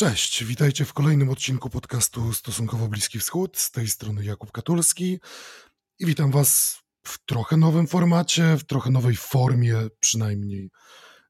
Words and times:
Cześć, 0.00 0.44
witajcie 0.44 0.84
w 0.84 0.92
kolejnym 0.92 1.28
odcinku 1.28 1.70
podcastu 1.70 2.32
Stosunkowo 2.32 2.88
Bliski 2.88 3.18
Wschód. 3.18 3.58
Z 3.58 3.70
tej 3.70 3.88
strony 3.88 4.24
Jakub 4.24 4.52
Katulski 4.52 5.18
i 5.98 6.06
witam 6.06 6.30
Was 6.30 6.78
w 7.06 7.24
trochę 7.26 7.56
nowym 7.56 7.86
formacie, 7.86 8.56
w 8.56 8.64
trochę 8.64 8.90
nowej 8.90 9.16
formie, 9.16 9.76
przynajmniej 10.00 10.70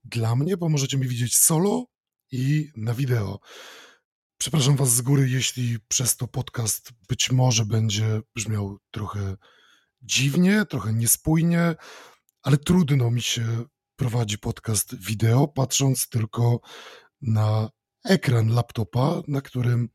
dla 0.05 0.37
mnie, 0.37 0.57
bo 0.57 0.69
możecie 0.69 0.99
mnie 0.99 1.09
widzieć 1.09 1.37
solo 1.37 1.87
i 2.33 2.69
na 2.77 2.95
wideo. 2.95 3.39
Przepraszam 4.39 4.77
Was 4.77 4.95
z 4.95 5.03
góry, 5.03 5.29
jeśli 5.29 5.79
przez 5.89 6.17
to 6.17 6.29
podcast 6.29 6.91
być 7.09 7.33
może 7.33 7.67
będzie 7.67 8.21
brzmiał 8.35 8.79
trochę 8.91 9.37
dziwnie, 10.03 10.65
trochę 10.67 10.93
niespójnie, 10.93 11.75
ale 12.43 12.57
trudno 12.57 13.11
mi 13.11 13.23
się 13.23 13.65
prowadzi 13.97 14.39
podcast 14.39 14.95
wideo, 14.95 15.49
patrząc 15.49 16.09
tylko 16.09 16.61
na 17.21 17.71
ekran 18.05 18.49
laptopa, 18.49 19.23
na 19.29 19.41
którym 19.41 19.89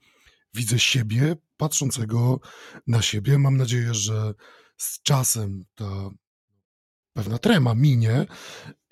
widzę 0.54 0.80
siebie, 0.80 1.36
patrzącego 1.58 2.40
na 2.88 3.02
siebie. 3.02 3.38
Mam 3.38 3.58
nadzieję, 3.58 3.94
że 3.94 4.34
z 4.78 5.02
czasem 5.02 5.64
ta 5.76 6.10
pewna 7.14 7.38
trema 7.38 7.76
minie 7.76 8.26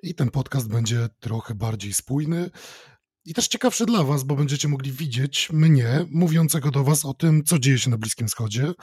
i 0.03 0.15
ten 0.15 0.31
podcast 0.31 0.67
będzie 0.67 1.09
trochę 1.19 1.55
bardziej 1.55 1.93
spójny. 1.93 2.49
I 3.25 3.33
też 3.33 3.47
ciekawszy 3.47 3.85
dla 3.85 4.03
Was, 4.03 4.23
bo 4.23 4.35
będziecie 4.35 4.67
mogli 4.67 4.91
widzieć 4.91 5.49
mnie 5.51 6.05
mówiącego 6.11 6.71
do 6.71 6.83
Was 6.83 7.05
o 7.05 7.13
tym, 7.13 7.43
co 7.43 7.59
dzieje 7.59 7.79
się 7.79 7.89
na 7.89 7.97
Bliskim 7.97 8.27
Wschodzie, 8.27 8.73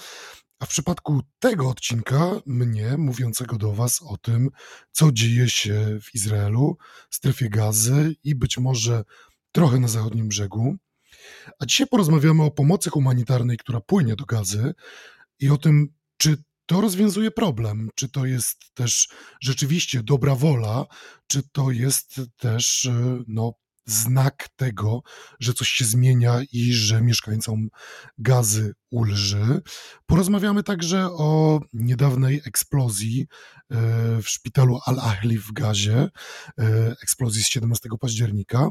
a 0.58 0.66
w 0.66 0.68
przypadku 0.68 1.20
tego 1.38 1.68
odcinka 1.68 2.30
mnie 2.46 2.96
mówiącego 2.96 3.58
do 3.58 3.72
Was 3.72 4.02
o 4.02 4.16
tym, 4.16 4.50
co 4.92 5.12
dzieje 5.12 5.48
się 5.48 5.98
w 6.02 6.14
Izraelu, 6.14 6.76
strefie 7.10 7.50
gazy 7.50 8.16
i 8.24 8.34
być 8.34 8.58
może 8.58 9.04
trochę 9.52 9.80
na 9.80 9.88
zachodnim 9.88 10.28
brzegu. 10.28 10.76
A 11.58 11.66
dzisiaj 11.66 11.86
porozmawiamy 11.86 12.42
o 12.42 12.50
pomocy 12.50 12.90
humanitarnej, 12.90 13.56
która 13.56 13.80
płynie 13.80 14.16
do 14.16 14.24
gazy 14.24 14.74
i 15.38 15.50
o 15.50 15.56
tym, 15.56 15.88
czy 16.16 16.36
to 16.66 16.80
rozwiązuje 16.80 17.30
problem, 17.30 17.90
czy 17.94 18.08
to 18.08 18.26
jest 18.26 18.74
też 18.74 19.08
rzeczywiście 19.40 20.02
dobra 20.02 20.34
wola, 20.34 20.86
czy 21.26 21.42
to 21.52 21.70
jest 21.70 22.20
też 22.36 22.88
no, 23.28 23.52
znak 23.90 24.48
tego, 24.56 25.02
że 25.40 25.54
coś 25.54 25.68
się 25.68 25.84
zmienia 25.84 26.40
i 26.52 26.72
że 26.72 27.02
mieszkańcom 27.02 27.68
gazy 28.18 28.74
ulży. 28.90 29.60
Porozmawiamy 30.06 30.62
także 30.62 31.06
o 31.06 31.60
niedawnej 31.72 32.42
eksplozji 32.46 33.26
e, 33.70 33.76
w 34.22 34.28
szpitalu 34.28 34.78
Al-Ahli 34.86 35.38
w 35.38 35.52
Gazie, 35.52 36.08
e, 36.58 36.96
eksplozji 37.02 37.42
z 37.42 37.48
17 37.48 37.88
października 38.00 38.70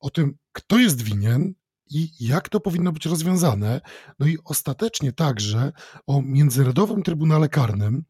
o 0.00 0.10
tym, 0.10 0.34
kto 0.52 0.78
jest 0.78 1.02
winien 1.02 1.54
i 1.90 2.08
jak 2.20 2.48
to 2.48 2.60
powinno 2.60 2.92
być 2.92 3.06
rozwiązane, 3.06 3.80
no 4.18 4.26
i 4.26 4.38
ostatecznie 4.44 5.12
także 5.12 5.72
o 6.06 6.22
Międzynarodowym 6.22 7.02
Trybunale 7.02 7.48
Karnym 7.48 8.04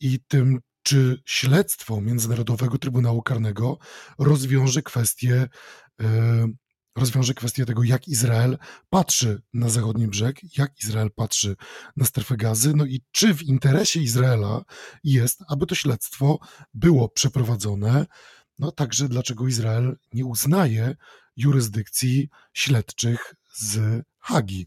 i 0.00 0.20
tym, 0.28 0.60
czy 0.82 1.22
śledztwo 1.26 2.00
Międzynarodowego 2.00 2.78
Trybunału 2.78 3.22
Karnego 3.22 3.78
rozwiąże 4.18 4.82
kwestię, 4.82 5.48
e, 6.00 6.48
rozwiąże 6.96 7.34
kwestię 7.34 7.66
tego, 7.66 7.82
jak 7.82 8.08
Izrael 8.08 8.58
patrzy 8.90 9.42
na 9.52 9.68
zachodni 9.68 10.08
brzeg, 10.08 10.58
jak 10.58 10.72
Izrael 10.82 11.10
patrzy 11.16 11.56
na 11.96 12.04
strefę 12.04 12.36
gazy, 12.36 12.72
no 12.76 12.86
i 12.86 13.02
czy 13.10 13.34
w 13.34 13.42
interesie 13.42 14.00
Izraela 14.00 14.62
jest, 15.04 15.42
aby 15.48 15.66
to 15.66 15.74
śledztwo 15.74 16.38
było 16.74 17.08
przeprowadzone, 17.08 18.06
no 18.58 18.72
także 18.72 19.08
dlaczego 19.08 19.48
Izrael 19.48 19.96
nie 20.12 20.24
uznaje 20.24 20.96
jurysdykcji 21.36 22.28
śledczych 22.52 23.34
z 23.54 24.02
Hagi. 24.18 24.66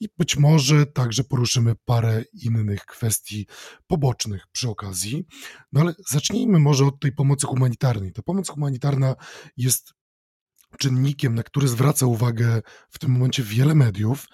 I 0.00 0.08
być 0.18 0.36
może 0.36 0.86
także 0.86 1.24
poruszymy 1.24 1.74
parę 1.84 2.24
innych 2.32 2.84
kwestii 2.86 3.46
pobocznych 3.86 4.46
przy 4.52 4.68
okazji. 4.68 5.26
No 5.72 5.80
ale 5.80 5.94
zacznijmy 6.08 6.58
może 6.58 6.84
od 6.84 7.00
tej 7.00 7.12
pomocy 7.12 7.46
humanitarnej. 7.46 8.12
Ta 8.12 8.22
pomoc 8.22 8.48
humanitarna 8.48 9.14
jest 9.56 9.92
czynnikiem, 10.78 11.34
na 11.34 11.42
który 11.42 11.68
zwraca 11.68 12.06
uwagę 12.06 12.62
w 12.90 12.98
tym 12.98 13.10
momencie 13.10 13.42
wiele 13.42 13.74
mediów, 13.74 14.26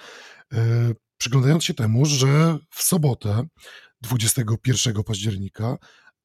e, 0.52 0.92
przyglądając 1.18 1.64
się 1.64 1.74
temu, 1.74 2.06
że 2.06 2.58
w 2.70 2.82
sobotę 2.82 3.44
21 4.00 5.04
października 5.04 5.76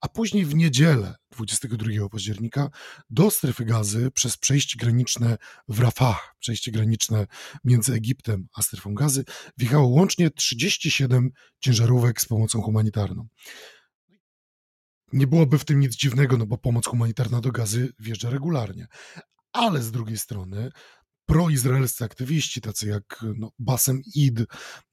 a 0.02 0.08
później 0.08 0.46
w 0.46 0.56
niedzielę 0.56 1.16
22 1.32 2.10
października 2.10 2.70
do 3.10 3.32
strefy 3.32 3.66
gazy 3.66 4.12
przez 4.12 4.38
przejście 4.38 4.78
graniczne 4.80 5.38
w 5.68 5.80
Rafah, 5.80 6.36
przejście 6.40 6.72
graniczne 6.72 7.28
między 7.64 7.94
Egiptem 7.94 8.48
a 8.56 8.62
strefą 8.62 8.94
gazy, 8.94 9.24
wjechało 9.58 9.88
łącznie 9.88 10.30
37 10.30 11.30
ciężarówek 11.60 12.22
z 12.22 12.26
pomocą 12.26 12.62
humanitarną. 12.62 13.28
Nie 15.14 15.28
byłoby 15.28 15.60
w 15.60 15.66
tym 15.66 15.80
nic 15.80 15.96
dziwnego, 15.96 16.38
no 16.38 16.46
bo 16.46 16.58
pomoc 16.58 16.86
humanitarna 16.86 17.42
do 17.42 17.52
gazy 17.52 17.94
wjeżdża 18.00 18.30
regularnie. 18.30 18.88
Ale 19.54 19.84
z 19.84 19.92
drugiej 19.92 20.18
strony 20.18 20.72
proizraelscy 21.26 22.06
aktywiści, 22.06 22.62
tacy 22.62 22.88
jak 22.88 23.26
no, 23.38 23.52
Basem 23.60 24.02
Id, 24.16 24.40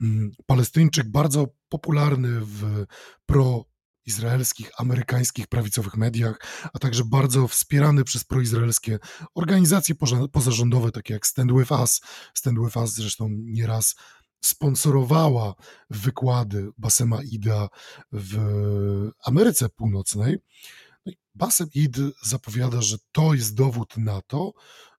mm, 0.00 0.30
Palestyńczyk, 0.46 1.10
bardzo 1.10 1.46
popularny 1.68 2.40
w 2.40 2.84
pro 3.26 3.64
izraelskich, 4.06 4.70
amerykańskich 4.78 5.46
prawicowych 5.46 5.96
mediach, 5.96 6.38
a 6.72 6.78
także 6.78 7.04
bardzo 7.04 7.48
wspierany 7.48 8.04
przez 8.04 8.24
proizraelskie 8.24 8.98
organizacje 9.34 9.94
pozarządowe, 10.32 10.92
takie 10.92 11.14
jak 11.14 11.26
Stand 11.26 11.52
With 11.52 11.72
Us. 11.72 12.00
Stand 12.34 12.58
With 12.58 12.76
Us 12.76 12.94
zresztą 12.94 13.28
nieraz 13.30 13.94
sponsorowała 14.44 15.54
wykłady 15.90 16.70
Basema 16.78 17.22
Ida 17.22 17.68
w 18.12 18.38
Ameryce 19.24 19.68
Północnej. 19.68 20.38
No 21.06 21.12
Basem 21.34 21.68
Id 21.74 21.96
zapowiada, 22.22 22.82
że 22.82 22.96
to 23.12 23.34
jest 23.34 23.54
dowód 23.54 23.96
na 23.96 24.20
to, 24.22 24.52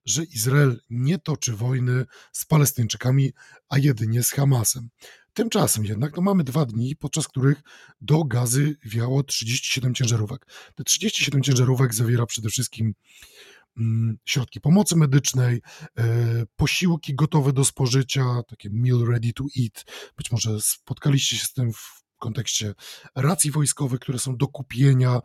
że 0.05 0.23
Izrael 0.23 0.79
nie 0.89 1.19
toczy 1.19 1.53
wojny 1.55 2.05
z 2.31 2.45
Palestyńczykami, 2.45 3.33
a 3.69 3.77
jedynie 3.77 4.23
z 4.23 4.31
Hamasem. 4.31 4.89
Tymczasem 5.35 5.85
jednak 5.85 6.15
no 6.15 6.21
mamy 6.21 6.43
dwa 6.43 6.65
dni, 6.65 6.95
podczas 6.95 7.27
których 7.27 7.61
do 8.01 8.23
gazy 8.23 8.75
wiało 8.85 9.23
37 9.23 9.95
ciężarówek. 9.95 10.45
Te 10.75 10.83
37 10.83 11.43
ciężarówek 11.43 11.93
zawiera 11.93 12.25
przede 12.25 12.49
wszystkim 12.49 12.93
mm, 13.77 14.17
środki 14.25 14.61
pomocy 14.61 14.95
medycznej, 14.95 15.61
e, 15.97 16.45
posiłki 16.55 17.15
gotowe 17.15 17.53
do 17.53 17.65
spożycia, 17.65 18.23
takie 18.47 18.69
meal 18.73 19.05
ready 19.07 19.33
to 19.33 19.43
eat. 19.63 19.85
Być 20.17 20.31
może 20.31 20.61
spotkaliście 20.61 21.37
się 21.37 21.45
z 21.45 21.53
tym 21.53 21.73
w 21.73 22.03
kontekście 22.19 22.73
racji 23.15 23.51
wojskowych, 23.51 23.99
które 23.99 24.19
są 24.19 24.37
do 24.37 24.47
kupienia 24.47 25.11
e, 25.11 25.19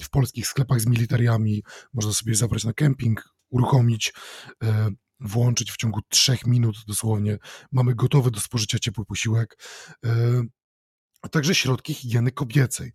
w 0.00 0.10
polskich 0.10 0.46
sklepach 0.46 0.80
z 0.80 0.86
militariami. 0.86 1.62
Można 1.92 2.12
sobie 2.12 2.34
zabrać 2.34 2.64
na 2.64 2.72
kemping, 2.72 3.34
uruchomić 3.50 4.12
e, 4.62 4.90
włączyć 5.24 5.72
w 5.72 5.76
ciągu 5.76 6.00
trzech 6.08 6.46
minut 6.46 6.76
dosłownie. 6.86 7.38
Mamy 7.72 7.94
gotowy 7.94 8.30
do 8.30 8.40
spożycia 8.40 8.78
ciepły 8.78 9.04
posiłek, 9.04 9.58
e, 10.06 10.42
a 11.22 11.28
także 11.28 11.54
środki 11.54 11.94
higieny 11.94 12.32
kobiecej. 12.32 12.92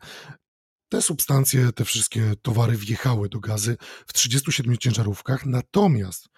Te 0.89 1.01
substancje, 1.01 1.71
te 1.71 1.85
wszystkie 1.85 2.33
towary 2.41 2.77
wjechały 2.77 3.29
do 3.29 3.39
gazy 3.39 3.77
w 4.07 4.13
37 4.13 4.77
ciężarówkach, 4.77 5.45
natomiast 5.45 6.29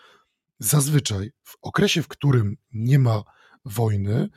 zazwyczaj 0.59 1.31
w 1.43 1.57
okresie, 1.61 2.03
w 2.03 2.07
którym 2.07 2.57
nie 2.71 2.99
ma 2.99 3.23
wojny, 3.65 4.29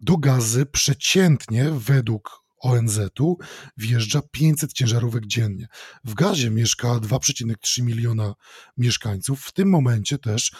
do 0.00 0.16
gazy 0.16 0.66
przeciętnie 0.66 1.70
według 1.70 2.44
ONZ-u 2.60 3.38
wjeżdża 3.76 4.22
500 4.30 4.72
ciężarówek 4.72 5.26
dziennie. 5.26 5.68
W 6.04 6.14
Gazie 6.14 6.50
mieszka 6.50 6.88
2,3 6.88 7.82
miliona 7.82 8.34
mieszkańców. 8.76 9.44
W 9.44 9.52
tym 9.52 9.70
momencie 9.70 10.18
też 10.18 10.52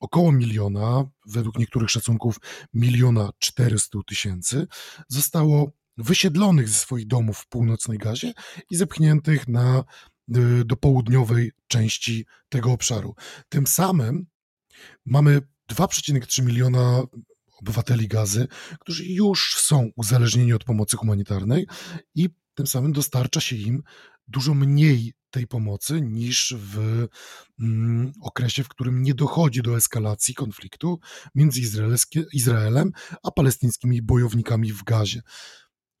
około 0.00 0.32
miliona, 0.32 1.04
według 1.26 1.58
niektórych 1.58 1.90
szacunków 1.90 2.36
miliona 2.74 3.30
400 3.38 3.98
tysięcy, 4.06 4.66
zostało 5.08 5.72
wysiedlonych 5.96 6.68
ze 6.68 6.74
swoich 6.74 7.06
domów 7.06 7.38
w 7.38 7.48
północnej 7.48 7.98
Gazie 7.98 8.32
i 8.70 8.76
zepchniętych 8.76 9.48
na, 9.48 9.84
y, 10.36 10.64
do 10.64 10.76
południowej 10.76 11.52
części 11.66 12.26
tego 12.48 12.72
obszaru. 12.72 13.14
Tym 13.48 13.66
samym 13.66 14.26
mamy 15.06 15.40
2,3 15.70 16.42
miliona 16.42 17.02
obywateli 17.62 18.08
gazy, 18.08 18.48
którzy 18.80 19.04
już 19.04 19.56
są 19.58 19.90
uzależnieni 19.96 20.52
od 20.52 20.64
pomocy 20.64 20.96
humanitarnej 20.96 21.66
i 22.14 22.28
tym 22.54 22.66
samym 22.66 22.92
dostarcza 22.92 23.40
się 23.40 23.56
im 23.56 23.82
dużo 24.28 24.54
mniej 24.54 25.14
tej 25.30 25.46
pomocy 25.46 26.00
niż 26.00 26.54
w 26.58 27.06
mm, 27.60 28.12
okresie, 28.20 28.64
w 28.64 28.68
którym 28.68 29.02
nie 29.02 29.14
dochodzi 29.14 29.62
do 29.62 29.76
eskalacji 29.76 30.34
konfliktu 30.34 31.00
między 31.34 31.60
Izraelem 32.32 32.92
a 33.22 33.30
palestyńskimi 33.30 34.02
bojownikami 34.02 34.72
w 34.72 34.84
gazie. 34.84 35.22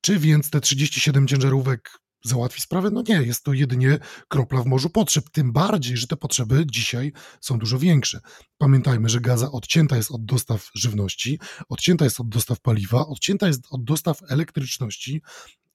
Czy 0.00 0.18
więc 0.18 0.50
te 0.50 0.60
37 0.60 1.28
ciężarówek 1.28 1.98
załatwi 2.24 2.60
sprawę? 2.60 2.90
No 2.90 3.02
nie, 3.08 3.22
jest 3.22 3.44
to 3.44 3.52
jedynie 3.52 3.98
kropla 4.28 4.62
w 4.62 4.66
morzu 4.66 4.90
potrzeb, 4.90 5.30
tym 5.30 5.52
bardziej, 5.52 5.96
że 5.96 6.06
te 6.06 6.16
potrzeby 6.16 6.64
dzisiaj 6.66 7.12
są 7.40 7.58
dużo 7.58 7.78
większe. 7.78 8.20
Pamiętajmy, 8.58 9.08
że 9.08 9.20
Gaza 9.20 9.52
odcięta 9.52 9.96
jest 9.96 10.10
od 10.10 10.24
dostaw 10.24 10.70
żywności, 10.74 11.40
odcięta 11.68 12.04
jest 12.04 12.20
od 12.20 12.28
dostaw 12.28 12.60
paliwa, 12.60 13.06
odcięta 13.06 13.46
jest 13.46 13.62
od 13.70 13.84
dostaw 13.84 14.22
elektryczności. 14.28 15.22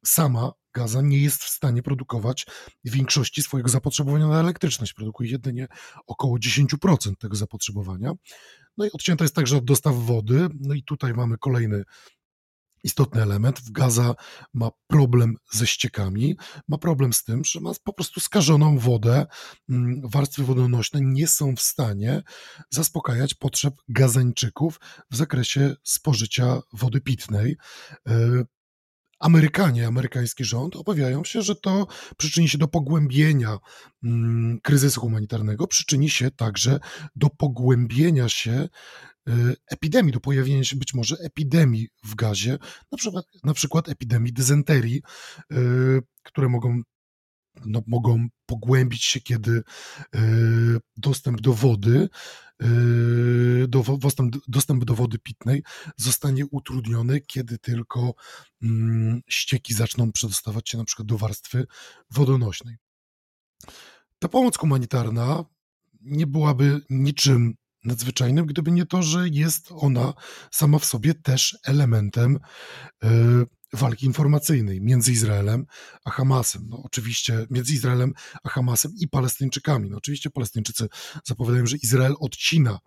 Sama 0.06 0.52
Gaza 0.74 1.02
nie 1.02 1.18
jest 1.22 1.44
w 1.44 1.50
stanie 1.50 1.84
produkować 1.84 2.46
większości 2.84 3.42
swojego 3.42 3.70
zapotrzebowania 3.70 4.28
na 4.28 4.40
elektryczność. 4.40 4.94
Produkuje 4.94 5.30
jedynie 5.30 5.68
około 6.08 6.38
10% 6.38 7.16
tego 7.20 7.36
zapotrzebowania. 7.36 8.12
No 8.78 8.86
i 8.86 8.92
odcięta 8.92 9.24
jest 9.24 9.36
także 9.36 9.58
od 9.58 9.66
dostaw 9.66 9.96
wody. 9.96 10.48
No 10.60 10.74
i 10.74 10.84
tutaj 10.84 11.14
mamy 11.14 11.38
kolejny 11.38 11.84
istotny 12.84 13.22
element. 13.22 13.72
Gaza 13.72 14.16
ma 14.54 14.70
problem 14.88 15.36
ze 15.52 15.68
ściekami, 15.68 16.38
ma 16.68 16.78
problem 16.78 17.14
z 17.14 17.24
tym, 17.24 17.46
że 17.46 17.60
ma 17.60 17.72
po 17.84 17.94
prostu 17.94 18.20
skażoną 18.20 18.78
wodę. 18.78 19.26
Mm, 19.70 20.02
warstwy 20.04 20.44
wodonośne 20.44 21.00
nie 21.04 21.28
są 21.28 21.56
w 21.56 21.62
stanie 21.62 22.22
zaspokajać 22.70 23.34
potrzeb 23.34 23.74
gazańczyków 23.90 24.80
w 25.12 25.16
zakresie 25.16 25.76
spożycia 25.84 26.60
wody 26.74 27.02
pitnej. 27.02 27.58
E, 28.08 28.44
Amerykanie, 29.20 29.88
amerykański 29.88 30.46
rząd 30.46 30.76
obawiają 30.76 31.24
się, 31.24 31.42
że 31.42 31.56
to 31.56 31.88
przyczyni 32.18 32.50
się 32.50 32.58
do 32.58 32.68
pogłębienia 32.68 33.58
mm, 34.04 34.60
kryzysu 34.62 35.02
humanitarnego, 35.02 35.68
przyczyni 35.68 36.10
się 36.10 36.32
także 36.32 36.80
do 37.16 37.30
pogłębienia 37.30 38.30
się 38.30 38.70
epidemii, 39.68 40.14
do 40.14 40.20
pojawienia 40.20 40.64
się 40.64 40.76
być 40.76 40.94
może 40.94 41.16
epidemii 41.20 41.90
w 42.04 42.16
gazie, 42.16 42.58
na 42.92 42.98
przykład, 42.98 43.26
na 43.44 43.54
przykład 43.54 43.90
epidemii 43.90 44.34
dysenterii, 44.34 45.02
y, 45.52 46.02
które 46.24 46.50
mogą 46.50 46.82
no, 47.66 47.82
mogą 47.88 48.28
pogłębić 48.46 49.04
się, 49.04 49.20
kiedy 49.22 49.52
y, 49.52 49.62
dostęp 50.98 51.42
do 51.42 51.54
wody, 51.54 52.10
do, 53.68 53.84
dostęp, 53.98 54.36
dostęp 54.48 54.86
do 54.86 54.96
wody 54.96 55.20
pitnej 55.20 55.64
zostanie 55.98 56.46
utrudniony, 56.46 57.22
kiedy 57.22 57.58
tylko 57.58 58.14
mm, 58.62 59.22
ścieki 59.28 59.74
zaczną 59.74 60.12
przedostawać 60.12 60.70
się 60.70 60.78
na 60.78 60.86
przykład 60.86 61.08
do 61.08 61.18
warstwy 61.18 61.66
wodonośnej. 62.12 62.78
Ta 64.20 64.28
pomoc 64.28 64.58
humanitarna 64.58 65.46
nie 66.02 66.28
byłaby 66.28 66.82
niczym 66.90 67.56
nadzwyczajnym, 67.84 68.46
gdyby 68.46 68.72
nie 68.72 68.86
to, 68.86 69.04
że 69.04 69.30
jest 69.30 69.70
ona 69.72 70.14
sama 70.52 70.80
w 70.80 70.86
sobie 70.86 71.14
też 71.14 71.58
elementem 71.66 72.40
y, 73.04 73.08
walki 73.74 74.06
informacyjnej 74.06 74.82
między 74.82 75.12
Izraelem 75.12 75.66
a 76.06 76.12
Hamasem. 76.12 76.68
No, 76.70 76.82
oczywiście 76.84 77.48
między 77.50 77.74
Izraelem 77.74 78.14
a 78.44 78.50
Hamasem 78.50 78.92
i 79.00 79.08
Palestyńczykami. 79.08 79.90
No, 79.90 79.98
oczywiście 79.98 80.30
Palestyńczycy 80.30 80.88
zapowiadają, 81.24 81.66
że 81.66 81.78
Izrael 81.78 82.16
odcina 82.20 82.80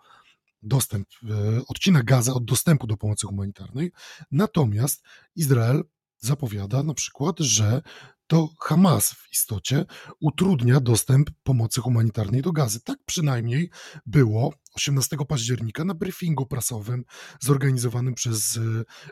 dostęp, 0.62 1.08
e, 1.30 1.60
odcina 1.68 2.02
Gazę 2.02 2.34
od 2.34 2.44
dostępu 2.44 2.86
do 2.86 2.96
pomocy 2.96 3.26
humanitarnej, 3.26 3.92
natomiast 4.30 5.02
Izrael 5.36 5.84
zapowiada 6.18 6.82
na 6.82 6.94
przykład, 6.94 7.38
że 7.38 7.82
to 8.30 8.48
Hamas 8.60 9.12
w 9.12 9.32
istocie 9.32 9.84
utrudnia 10.20 10.80
dostęp 10.80 11.30
pomocy 11.42 11.80
humanitarnej 11.80 12.42
do 12.42 12.52
gazy. 12.52 12.80
Tak 12.80 12.98
przynajmniej 13.06 13.70
było 14.06 14.54
18 14.74 15.16
października 15.28 15.84
na 15.84 15.94
briefingu 15.94 16.46
prasowym 16.46 17.04
zorganizowanym 17.40 18.14
przez 18.14 18.56
e, 18.56 18.60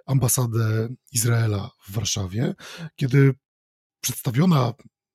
ambasadę 0.07 0.89
Izraela 1.13 1.71
w 1.87 1.93
Warszawie, 1.93 2.55
kiedy 2.97 3.35
przedstawiona 4.01 4.73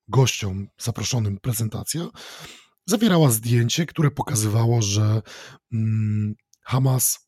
gościom 0.08 0.68
zaproszonym 0.78 1.40
prezentacja 1.40 2.08
zawierała 2.86 3.32
zdjęcie, 3.32 3.86
które 3.86 4.12
pokazywało, 4.12 4.82
że 4.82 5.22
mm, 5.74 6.36
Hamas 6.62 7.28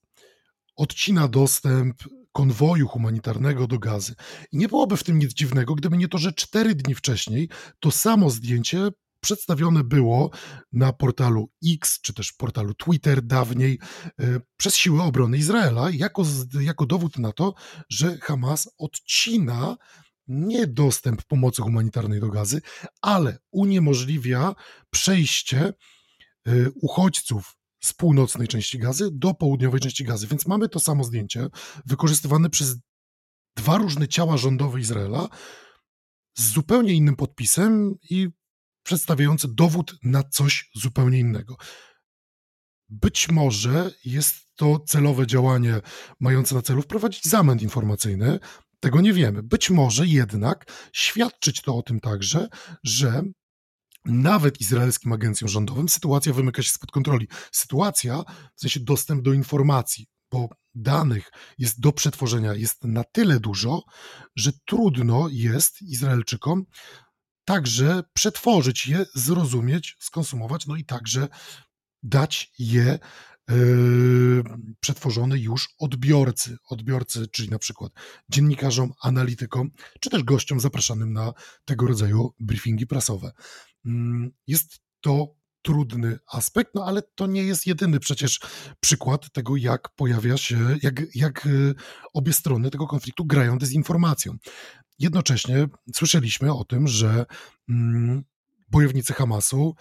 odcina 0.75 1.27
dostęp 1.27 2.03
konwoju 2.35 2.87
humanitarnego 2.87 3.67
do 3.67 3.79
gazy. 3.79 4.15
I 4.51 4.57
nie 4.57 4.67
byłoby 4.67 4.97
w 4.97 5.03
tym 5.03 5.19
nic 5.19 5.33
dziwnego, 5.33 5.75
gdyby 5.75 5.97
nie 5.97 6.07
to, 6.07 6.17
że 6.17 6.33
cztery 6.33 6.75
dni 6.75 6.95
wcześniej 6.95 7.49
to 7.79 7.91
samo 7.91 8.29
zdjęcie 8.29 8.89
przedstawione 9.19 9.83
było 9.83 10.29
na 10.73 10.93
portalu 10.93 11.49
X, 11.73 12.01
czy 12.01 12.13
też 12.13 12.33
portalu 12.33 12.73
Twitter 12.73 13.21
dawniej, 13.21 13.79
e, 14.19 14.39
przez 14.57 14.75
siły 14.75 15.01
obrony 15.01 15.37
Izraela, 15.37 15.89
jako, 15.89 16.23
jako 16.59 16.85
dowód 16.85 17.17
na 17.17 17.31
to, 17.31 17.53
że 17.89 18.17
Hamas 18.17 18.69
odcina 18.77 19.77
nie 20.27 20.67
dostęp 20.67 21.23
pomocy 21.23 21.61
humanitarnej 21.61 22.19
do 22.19 22.29
gazy, 22.29 22.61
ale 23.01 23.37
uniemożliwia 23.51 24.55
przejście 24.89 25.59
e, 25.67 25.73
uchodźców 26.81 27.54
z 27.85 27.93
północnej 27.93 28.47
części 28.47 28.79
gazy 28.79 29.09
do 29.11 29.33
południowej 29.33 29.79
części 29.79 30.03
gazy. 30.03 30.27
Więc 30.27 30.47
mamy 30.47 30.69
to 30.69 30.79
samo 30.79 31.03
zdjęcie 31.03 31.47
wykorzystywane 31.85 32.49
przez 32.49 32.77
dwa 33.55 33.77
różne 33.77 34.07
ciała 34.07 34.37
rządowe 34.37 34.79
Izraela 34.79 35.29
z 36.37 36.51
zupełnie 36.51 36.93
innym 36.93 37.15
podpisem 37.15 37.95
i 38.09 38.29
przedstawiające 38.83 39.47
dowód 39.47 39.95
na 40.03 40.23
coś 40.23 40.69
zupełnie 40.75 41.19
innego. 41.19 41.57
Być 42.89 43.29
może 43.29 43.91
jest 44.05 44.35
to 44.55 44.79
celowe 44.79 45.27
działanie 45.27 45.81
mające 46.19 46.55
na 46.55 46.61
celu 46.61 46.81
wprowadzić 46.81 47.25
zamęt 47.25 47.61
informacyjny. 47.61 48.39
Tego 48.79 49.01
nie 49.01 49.13
wiemy. 49.13 49.43
Być 49.43 49.69
może 49.69 50.07
jednak 50.07 50.89
świadczyć 50.93 51.61
to 51.61 51.75
o 51.75 51.81
tym 51.81 51.99
także, 51.99 52.47
że 52.83 53.23
nawet 54.05 54.61
izraelskim 54.61 55.13
agencjom 55.13 55.49
rządowym 55.49 55.89
sytuacja 55.89 56.33
wymyka 56.33 56.63
się 56.63 56.71
spod 56.71 56.91
kontroli. 56.91 57.27
Sytuacja, 57.51 58.23
w 58.55 58.61
sensie 58.61 58.79
dostęp 58.79 59.21
do 59.21 59.33
informacji, 59.33 60.07
bo 60.31 60.49
danych 60.75 61.31
jest 61.57 61.79
do 61.79 61.91
przetworzenia, 61.91 62.53
jest 62.53 62.83
na 62.83 63.03
tyle 63.03 63.39
dużo, 63.39 63.83
że 64.35 64.51
trudno 64.65 65.27
jest 65.31 65.81
Izraelczykom 65.81 66.65
także 67.45 68.03
przetworzyć 68.13 68.87
je, 68.87 69.05
zrozumieć, 69.15 69.95
skonsumować, 69.99 70.67
no 70.67 70.75
i 70.75 70.85
także 70.85 71.27
dać 72.03 72.51
je 72.59 72.99
Yy, 73.49 74.43
przetworzone 74.79 75.37
już 75.37 75.69
odbiorcy, 75.79 76.57
odbiorcy, 76.69 77.27
czyli 77.27 77.49
na 77.49 77.59
przykład 77.59 77.91
dziennikarzom, 78.29 78.93
analitykom, 79.01 79.71
czy 79.99 80.09
też 80.09 80.23
gościom 80.23 80.59
zapraszanym 80.59 81.13
na 81.13 81.33
tego 81.65 81.87
rodzaju 81.87 82.33
briefingi 82.39 82.87
prasowe. 82.87 83.31
Mm, 83.85 84.31
jest 84.47 84.79
to 85.01 85.35
trudny 85.61 86.19
aspekt, 86.31 86.71
no 86.75 86.85
ale 86.85 87.01
to 87.15 87.27
nie 87.27 87.43
jest 87.43 87.67
jedyny 87.67 87.99
przecież 87.99 88.39
przykład 88.79 89.31
tego, 89.31 89.55
jak 89.55 89.89
pojawia 89.95 90.37
się, 90.37 90.77
jak, 90.83 91.15
jak 91.15 91.45
y, 91.45 91.75
obie 92.13 92.33
strony 92.33 92.71
tego 92.71 92.87
konfliktu 92.87 93.25
grają 93.25 93.57
dezinformacją. 93.57 94.37
Jednocześnie 94.99 95.67
słyszeliśmy 95.95 96.53
o 96.53 96.65
tym, 96.65 96.87
że 96.87 97.25
mm, 97.69 98.23
bojownicy 98.71 99.13
Hamasu 99.13 99.75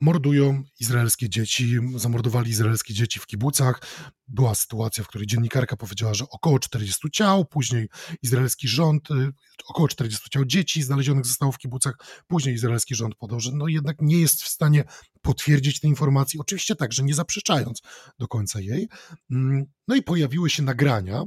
mordują 0.00 0.62
izraelskie 0.80 1.28
dzieci, 1.28 1.78
zamordowali 1.96 2.50
izraelskie 2.50 2.94
dzieci 2.94 3.20
w 3.20 3.26
kibucach. 3.26 3.82
Była 4.28 4.54
sytuacja, 4.54 5.04
w 5.04 5.08
której 5.08 5.26
dziennikarka 5.26 5.76
powiedziała, 5.76 6.14
że 6.14 6.24
około 6.30 6.58
40 6.58 7.10
ciał, 7.10 7.44
później 7.44 7.88
izraelski 8.22 8.68
rząd, 8.68 9.10
y, 9.10 9.32
około 9.66 9.88
40 9.88 10.30
ciał 10.30 10.44
dzieci 10.44 10.82
znalezionych 10.82 11.26
zostało 11.26 11.52
w 11.52 11.58
kibucach, 11.58 11.94
później 12.26 12.54
izraelski 12.54 12.94
rząd 12.94 13.14
podał, 13.14 13.40
że 13.40 13.52
no 13.52 13.68
jednak 13.68 13.96
nie 14.00 14.20
jest 14.20 14.42
w 14.42 14.48
stanie 14.48 14.84
potwierdzić 15.22 15.80
tej 15.80 15.90
informacji, 15.90 16.40
oczywiście 16.40 16.76
także 16.76 17.02
nie 17.02 17.14
zaprzeczając 17.14 17.82
do 18.18 18.28
końca 18.28 18.60
jej. 18.60 18.88
Mm, 19.30 19.64
no 19.88 19.94
i 19.96 20.02
pojawiły 20.02 20.50
się 20.50 20.62
nagrania 20.62 21.24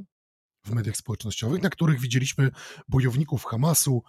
w 0.65 0.71
mediach 0.71 0.97
społecznościowych, 0.97 1.61
na 1.61 1.69
których 1.69 1.99
widzieliśmy 1.99 2.51
bojowników 2.87 3.45
Hamasu 3.45 4.03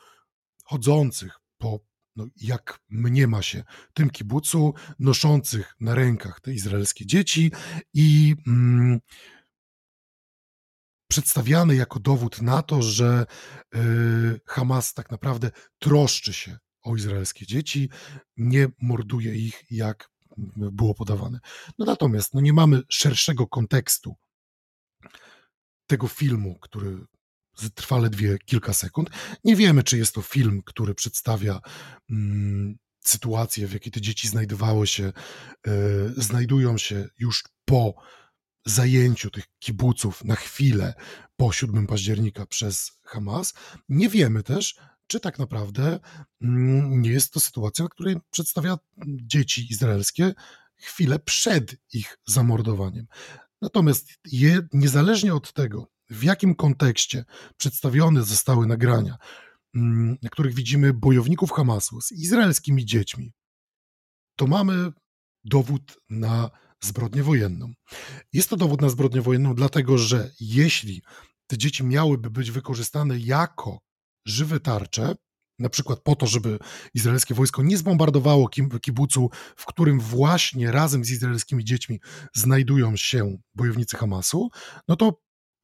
chodzących 0.65 1.41
po 1.59 1.92
no, 2.17 2.27
jak 2.37 2.81
mniema 2.89 3.43
się, 3.43 3.65
tym 3.95 4.11
kibucu 4.11 4.75
noszących 4.99 5.75
na 5.81 5.95
rękach 5.95 6.41
te 6.41 6.53
izraelskie 6.53 7.07
dzieci 7.07 7.53
i 7.95 8.37
mm, 8.47 9.01
przedstawiany 11.09 11.75
jako 11.75 12.01
dowód 12.01 12.43
na 12.43 12.63
to, 12.63 12.83
że 12.83 13.27
y, 13.75 14.41
Hamas 14.47 14.95
tak 14.95 15.11
naprawdę 15.11 15.51
troszczy 15.79 16.33
się 16.33 16.59
o 16.83 16.97
izraelskie 16.97 17.47
dzieci, 17.47 17.91
nie 18.37 18.69
morduje 18.81 19.35
ich, 19.35 19.65
jak 19.71 20.11
było 20.57 20.95
podawane. 20.95 21.39
No 21.79 21.85
natomiast 21.85 22.35
no 22.35 22.41
nie 22.41 22.53
mamy 22.53 22.83
szerszego 22.89 23.47
kontekstu 23.47 24.15
tego 25.87 26.09
filmu, 26.09 26.59
który 26.59 26.99
trwa 27.75 27.99
ledwie 27.99 28.39
kilka 28.45 28.73
sekund. 28.73 29.11
Nie 29.45 29.57
wiemy, 29.57 29.83
czy 29.83 29.99
jest 29.99 30.15
to 30.15 30.23
film, 30.23 30.63
który 30.65 30.95
przedstawia 30.95 31.61
mm, 32.11 32.79
sytuację, 33.01 33.67
w 33.67 33.73
jakiej 33.73 33.93
te 33.93 34.01
dzieci 34.01 34.29
znajdowały 34.29 34.87
się, 34.87 35.13
y, 35.67 35.73
znajdują 36.17 36.79
się 36.79 37.09
już 37.19 37.45
po 37.65 37.95
zajęciu 38.67 39.31
tych 39.31 39.45
kibuców 39.59 40.25
na 40.25 40.35
chwilę 40.35 40.95
po 41.37 41.53
7 41.53 41.87
października 41.87 42.47
przez 42.47 42.93
Hamas. 43.05 43.55
Nie 43.89 44.09
wiemy 44.09 44.43
też, 44.43 44.77
czy 45.07 45.21
tak 45.21 45.39
naprawdę 45.39 46.01
mm, 46.43 47.03
nie 47.03 47.11
jest 47.11 47.33
to 47.33 47.41
sytuacja, 47.41 47.89
której 47.89 48.17
przedstawia 48.31 48.79
dzieci 49.07 49.67
izraelskie 49.73 50.35
chwilę 50.77 51.19
przed 51.19 51.77
ich 51.93 52.19
zamordowaniem. 52.27 53.07
Natomiast 53.63 54.09
je, 54.25 54.69
niezależnie 54.73 55.35
od 55.35 55.53
tego, 55.53 55.87
w 56.13 56.23
jakim 56.23 56.55
kontekście 56.55 57.25
przedstawione 57.57 58.23
zostały 58.23 58.67
nagrania, 58.67 59.17
mm, 59.75 60.17
na 60.23 60.31
których 60.31 60.55
widzimy 60.55 60.93
bojowników 60.93 61.53
Hamasu 61.53 62.01
z 62.01 62.13
izraelskimi 62.13 62.85
dziećmi, 62.85 63.33
to 64.37 64.47
mamy 64.47 64.93
dowód 65.45 66.01
na 66.11 66.51
zbrodnię 66.81 67.23
wojenną. 67.23 67.73
Jest 68.33 68.51
to 68.51 68.57
dowód 68.57 68.81
na 68.81 68.89
zbrodnię 68.89 69.23
wojenną, 69.23 69.55
dlatego 69.55 69.99
że 69.99 70.31
jeśli 70.41 71.03
te 71.47 71.59
dzieci 71.59 71.85
miałyby 71.85 72.31
być 72.31 72.51
wykorzystane 72.51 73.19
jako 73.19 73.79
żywe 74.27 74.61
tarcze, 74.61 75.15
na 75.59 75.69
przykład 75.69 76.01
po 76.01 76.17
to, 76.17 76.27
żeby 76.27 76.59
izraelskie 76.95 77.35
wojsko 77.35 77.63
nie 77.63 77.79
zbombardowało 77.79 78.49
kibucu, 78.83 79.31
w 79.57 79.67
którym 79.67 80.01
właśnie 80.01 80.73
razem 80.73 81.05
z 81.05 81.11
izraelskimi 81.11 81.65
dziećmi 81.65 82.01
znajdują 82.35 82.97
się 82.97 83.37
bojownicy 83.55 83.97
Hamasu, 83.97 84.49
no 84.89 84.97
to 84.97 85.21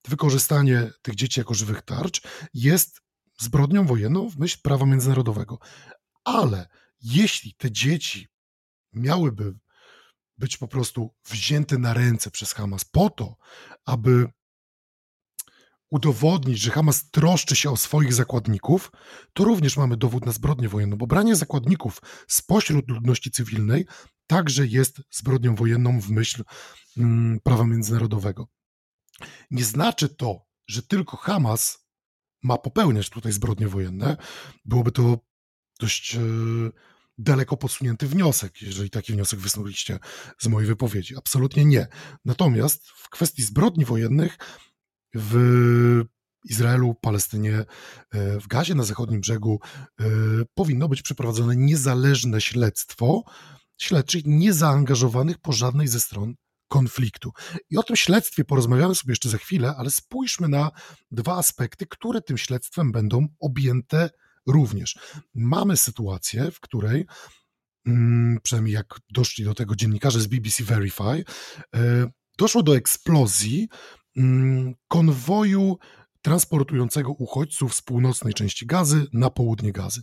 wykorzystanie 0.08 0.90
tych 1.02 1.14
dzieci 1.14 1.40
jako 1.40 1.54
żywych 1.54 1.82
tarcz 1.82 2.22
jest 2.54 3.00
zbrodnią 3.40 3.86
wojenną 3.86 4.30
w 4.30 4.38
myśl 4.38 4.58
prawa 4.62 4.86
międzynarodowego. 4.86 5.58
Ale 6.24 6.68
jeśli 7.00 7.54
te 7.54 7.70
dzieci 7.72 8.28
miałyby 8.92 9.54
być 10.38 10.56
po 10.56 10.68
prostu 10.68 11.14
wzięte 11.30 11.78
na 11.78 11.94
ręce 11.94 12.30
przez 12.30 12.52
Hamas 12.52 12.84
po 12.84 13.10
to, 13.10 13.36
aby 13.84 14.26
udowodnić, 15.90 16.60
że 16.60 16.70
Hamas 16.70 17.10
troszczy 17.10 17.56
się 17.56 17.70
o 17.70 17.76
swoich 17.76 18.14
zakładników, 18.14 18.92
to 19.32 19.44
również 19.44 19.76
mamy 19.76 19.96
dowód 19.96 20.26
na 20.26 20.32
zbrodnię 20.32 20.68
wojenną, 20.68 20.96
bo 20.96 21.06
branie 21.06 21.36
zakładników 21.36 22.02
spośród 22.28 22.88
ludności 22.90 23.30
cywilnej 23.30 23.86
także 24.26 24.66
jest 24.66 25.00
zbrodnią 25.10 25.54
wojenną 25.54 26.00
w 26.00 26.10
myśl 26.10 26.44
mm, 26.96 27.40
prawa 27.40 27.66
międzynarodowego. 27.66 28.48
Nie 29.50 29.64
znaczy 29.64 30.08
to, 30.08 30.46
że 30.66 30.82
tylko 30.82 31.16
Hamas 31.16 31.88
ma 32.42 32.58
popełniać 32.58 33.10
tutaj 33.10 33.32
zbrodnie 33.32 33.68
wojenne. 33.68 34.16
Byłoby 34.64 34.92
to 34.92 35.18
dość 35.80 36.14
e, 36.14 36.20
daleko 37.18 37.56
posunięty 37.56 38.06
wniosek, 38.06 38.62
jeżeli 38.62 38.90
taki 38.90 39.12
wniosek 39.12 39.40
wysnuliście 39.40 39.98
z 40.38 40.46
mojej 40.46 40.68
wypowiedzi. 40.68 41.16
Absolutnie 41.16 41.64
nie. 41.64 41.86
Natomiast 42.24 42.88
w 42.88 43.08
kwestii 43.08 43.42
zbrodni 43.42 43.84
wojennych 43.84 44.38
w 45.14 46.04
Izraelu, 46.44 46.94
Palestynie, 46.94 47.64
e, 48.10 48.40
w 48.40 48.46
Gazie 48.46 48.74
na 48.74 48.84
zachodnim 48.84 49.20
brzegu 49.20 49.60
e, 50.00 50.04
powinno 50.54 50.88
być 50.88 51.02
przeprowadzone 51.02 51.56
niezależne 51.56 52.40
śledztwo 52.40 53.22
śledczych 53.80 54.22
niezaangażowanych 54.26 55.38
po 55.38 55.52
żadnej 55.52 55.88
ze 55.88 56.00
stron 56.00 56.34
konfliktu. 56.68 57.32
I 57.70 57.78
o 57.78 57.82
tym 57.82 57.96
śledztwie 57.96 58.44
porozmawiamy 58.44 58.94
sobie 58.94 59.12
jeszcze 59.12 59.28
za 59.28 59.38
chwilę, 59.38 59.74
ale 59.78 59.90
spójrzmy 59.90 60.48
na 60.48 60.70
dwa 61.10 61.36
aspekty, 61.36 61.86
które 61.86 62.20
tym 62.22 62.38
śledztwem 62.38 62.92
będą 62.92 63.26
objęte 63.40 64.10
również. 64.46 64.98
Mamy 65.34 65.76
sytuację, 65.76 66.50
w 66.50 66.60
której 66.60 67.06
mm, 67.86 68.38
przynajmniej 68.42 68.74
jak 68.74 69.00
doszli 69.10 69.44
do 69.44 69.54
tego 69.54 69.76
dziennikarze 69.76 70.20
z 70.20 70.26
BBC 70.26 70.64
Verify, 70.64 71.02
e, 71.02 71.24
doszło 72.38 72.62
do 72.62 72.76
eksplozji 72.76 73.68
mm, 74.16 74.74
konwoju 74.88 75.78
transportującego 76.22 77.12
uchodźców 77.12 77.74
z 77.74 77.82
północnej 77.82 78.34
części 78.34 78.66
Gazy 78.66 79.06
na 79.12 79.30
południe 79.30 79.72
Gazy. 79.72 80.02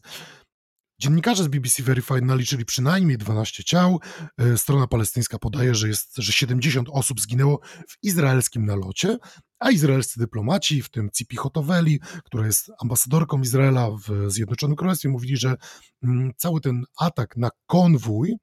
Dziennikarze 1.00 1.44
z 1.44 1.48
BBC 1.48 1.84
Verify 1.84 2.22
naliczyli 2.22 2.66
przynajmniej 2.66 3.18
12 3.18 3.64
ciał. 3.64 4.00
E, 4.38 4.58
strona 4.58 4.88
palestyńska 4.88 5.40
podaje, 5.40 5.76
że, 5.76 5.88
jest, 5.88 6.18
że 6.18 6.34
70 6.34 6.90
osób 6.92 7.22
zginęło 7.22 7.60
w 7.90 7.98
izraelskim 8.04 8.66
nalocie, 8.66 9.18
a 9.60 9.72
izraelscy 9.72 10.20
dyplomaci, 10.20 10.82
w 10.82 10.90
tym 10.90 11.10
Cipi 11.14 11.38
Hotoweli, 11.38 12.00
która 12.26 12.46
jest 12.46 12.72
ambasadorką 12.82 13.42
Izraela 13.42 13.90
w 13.92 14.32
Zjednoczonym 14.32 14.76
Królestwie, 14.76 15.10
mówili, 15.10 15.38
że 15.38 15.56
mm, 16.04 16.32
cały 16.38 16.62
ten 16.62 16.84
atak 17.00 17.38
na 17.38 17.50
konwój, 17.66 18.36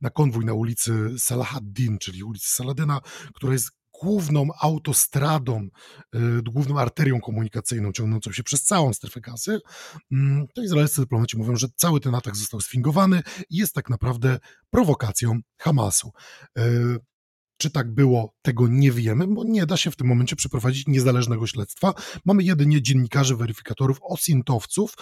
na 0.00 0.10
konwój 0.10 0.44
na 0.44 0.52
ulicy 0.52 1.14
Salahaddin, 1.18 1.98
czyli 1.98 2.22
ulicy 2.24 2.48
Saladyna, 2.48 3.00
która 3.34 3.52
jest 3.52 3.77
główną 4.02 4.48
autostradą, 4.60 5.68
y, 6.14 6.42
główną 6.42 6.80
arterią 6.80 7.20
komunikacyjną 7.20 7.92
ciągnącą 7.92 8.32
się 8.32 8.42
przez 8.42 8.62
całą 8.62 8.92
strefę 8.92 9.20
gazy, 9.20 9.60
mm, 10.12 10.46
to 10.54 10.62
izraelscy 10.62 11.00
dyplomaci 11.00 11.38
mówią, 11.38 11.56
że 11.56 11.66
cały 11.76 12.00
ten 12.00 12.14
atak 12.14 12.36
został 12.36 12.60
sfingowany 12.60 13.22
i 13.50 13.56
jest 13.56 13.74
tak 13.74 13.90
naprawdę 13.90 14.38
prowokacją 14.70 15.40
Hamasu. 15.58 16.10
Y, 16.58 16.98
czy 17.58 17.70
tak 17.70 17.94
było, 17.94 18.34
tego 18.42 18.68
nie 18.68 18.92
wiemy, 18.92 19.26
bo 19.26 19.44
nie 19.44 19.66
da 19.66 19.76
się 19.76 19.90
w 19.90 19.96
tym 19.96 20.06
momencie 20.06 20.36
przeprowadzić 20.36 20.86
niezależnego 20.86 21.46
śledztwa. 21.46 21.94
Mamy 22.24 22.42
jedynie 22.42 22.82
dziennikarzy, 22.82 23.36
weryfikatorów, 23.36 23.98
osintowców, 24.02 24.94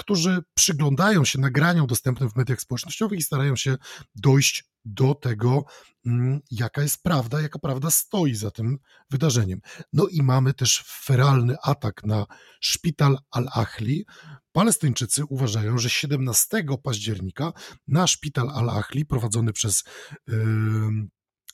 którzy 0.00 0.42
przyglądają 0.54 1.24
się 1.24 1.38
nagraniom 1.38 1.86
dostępnym 1.86 2.30
w 2.30 2.36
mediach 2.36 2.60
społecznościowych 2.60 3.18
i 3.18 3.22
starają 3.22 3.56
się 3.56 3.76
dojść 4.14 4.64
do 4.84 5.14
tego, 5.14 5.64
mm, 6.06 6.40
jaka 6.50 6.82
jest 6.82 7.02
prawda, 7.02 7.40
jaka 7.40 7.58
prawda 7.58 7.90
stoi 7.90 8.34
za 8.34 8.50
tym 8.50 8.78
wydarzeniem. 9.10 9.60
No 9.92 10.06
i 10.06 10.22
mamy 10.22 10.54
też 10.54 10.84
feralny 10.86 11.56
atak 11.62 12.04
na 12.04 12.26
szpital 12.60 13.18
Al-Ahli. 13.30 14.06
Palestyńczycy 14.52 15.24
uważają, 15.24 15.78
że 15.78 15.90
17 15.90 16.64
października 16.82 17.52
na 17.88 18.06
szpital 18.06 18.50
Al-Ahli 18.50 19.04
prowadzony 19.06 19.52
przez 19.52 19.84
yy, 20.28 20.36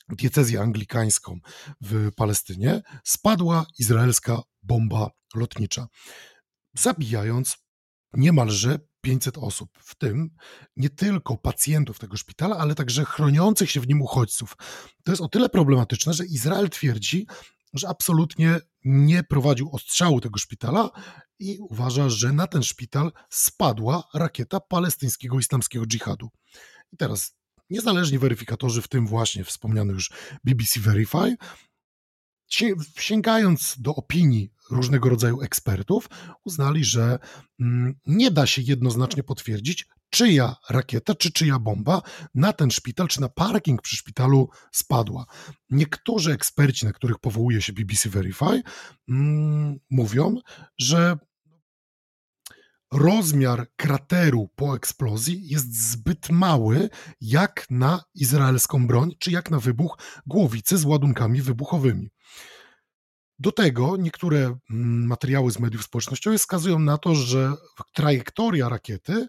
diecezję 0.09 0.61
anglikańską 0.61 1.39
w 1.81 2.11
Palestynie 2.15 2.81
spadła 3.03 3.65
izraelska 3.79 4.41
bomba 4.63 5.09
lotnicza, 5.35 5.87
zabijając 6.73 7.66
niemalże 8.17 8.79
500 9.01 9.37
osób, 9.37 9.69
w 9.79 9.95
tym 9.95 10.29
nie 10.77 10.89
tylko 10.89 11.37
pacjentów 11.37 11.99
tego 11.99 12.17
szpitala, 12.17 12.57
ale 12.57 12.75
także 12.75 13.05
chroniących 13.05 13.71
się 13.71 13.81
w 13.81 13.87
nim 13.87 14.01
uchodźców. 14.01 14.57
To 15.03 15.11
jest 15.11 15.21
o 15.21 15.27
tyle 15.27 15.49
problematyczne, 15.49 16.13
że 16.13 16.25
Izrael 16.25 16.69
twierdzi, 16.69 17.27
że 17.73 17.89
absolutnie 17.89 18.59
nie 18.85 19.23
prowadził 19.23 19.75
ostrzału 19.75 20.21
tego 20.21 20.39
szpitala 20.39 20.89
i 21.39 21.57
uważa, 21.59 22.09
że 22.09 22.33
na 22.33 22.47
ten 22.47 22.63
szpital 22.63 23.11
spadła 23.29 24.03
rakieta 24.13 24.59
palestyńskiego 24.59 25.39
islamskiego 25.39 25.85
dżihadu. 25.85 26.29
I 26.91 26.97
teraz 26.97 27.37
niezależni 27.69 28.19
weryfikatorzy, 28.19 28.81
w 28.81 28.87
tym 28.87 29.07
właśnie 29.07 29.43
wspomniany 29.43 29.93
już 29.93 30.11
BBC 30.43 30.79
Verify, 30.79 31.35
sięgając 32.99 33.75
do 33.79 33.95
opinii 33.95 34.51
różnego 34.71 35.09
rodzaju 35.09 35.41
ekspertów, 35.41 36.09
uznali, 36.43 36.83
że 36.83 37.19
mm, 37.59 37.95
nie 38.05 38.31
da 38.31 38.47
się 38.47 38.61
jednoznacznie 38.61 39.23
potwierdzić, 39.23 39.87
czyja 40.09 40.55
rakieta 40.69 41.15
czy 41.15 41.31
czyja 41.31 41.59
bomba 41.59 42.01
na 42.35 42.53
ten 42.53 42.71
szpital 42.71 43.07
czy 43.07 43.21
na 43.21 43.29
parking 43.29 43.81
przy 43.81 43.95
szpitalu 43.97 44.49
spadła. 44.71 45.25
Niektórzy 45.69 46.33
eksperci, 46.33 46.85
na 46.85 46.93
których 46.93 47.19
powołuje 47.19 47.61
się 47.61 47.73
BBC 47.73 48.09
Verify, 48.09 48.61
mm, 49.09 49.79
mówią, 49.89 50.35
że 50.77 51.17
rozmiar 52.93 53.67
krateru 53.75 54.49
po 54.55 54.75
eksplozji 54.75 55.49
jest 55.49 55.89
zbyt 55.91 56.29
mały 56.29 56.89
jak 57.21 57.65
na 57.69 58.03
izraelską 58.15 58.87
broń, 58.87 59.11
czy 59.19 59.31
jak 59.31 59.51
na 59.51 59.59
wybuch 59.59 59.97
głowicy 60.25 60.77
z 60.77 60.85
ładunkami 60.85 61.41
wybuchowymi. 61.41 62.09
Do 63.39 63.51
tego 63.51 63.97
niektóre 63.97 64.37
mm, 64.69 65.07
materiały 65.07 65.51
z 65.51 65.59
mediów 65.59 65.83
społecznościowych 65.83 66.39
wskazują 66.39 66.79
na 66.79 66.97
to, 66.97 67.15
że 67.15 67.53
trajektoria 67.93 68.69
rakiety 68.69 69.27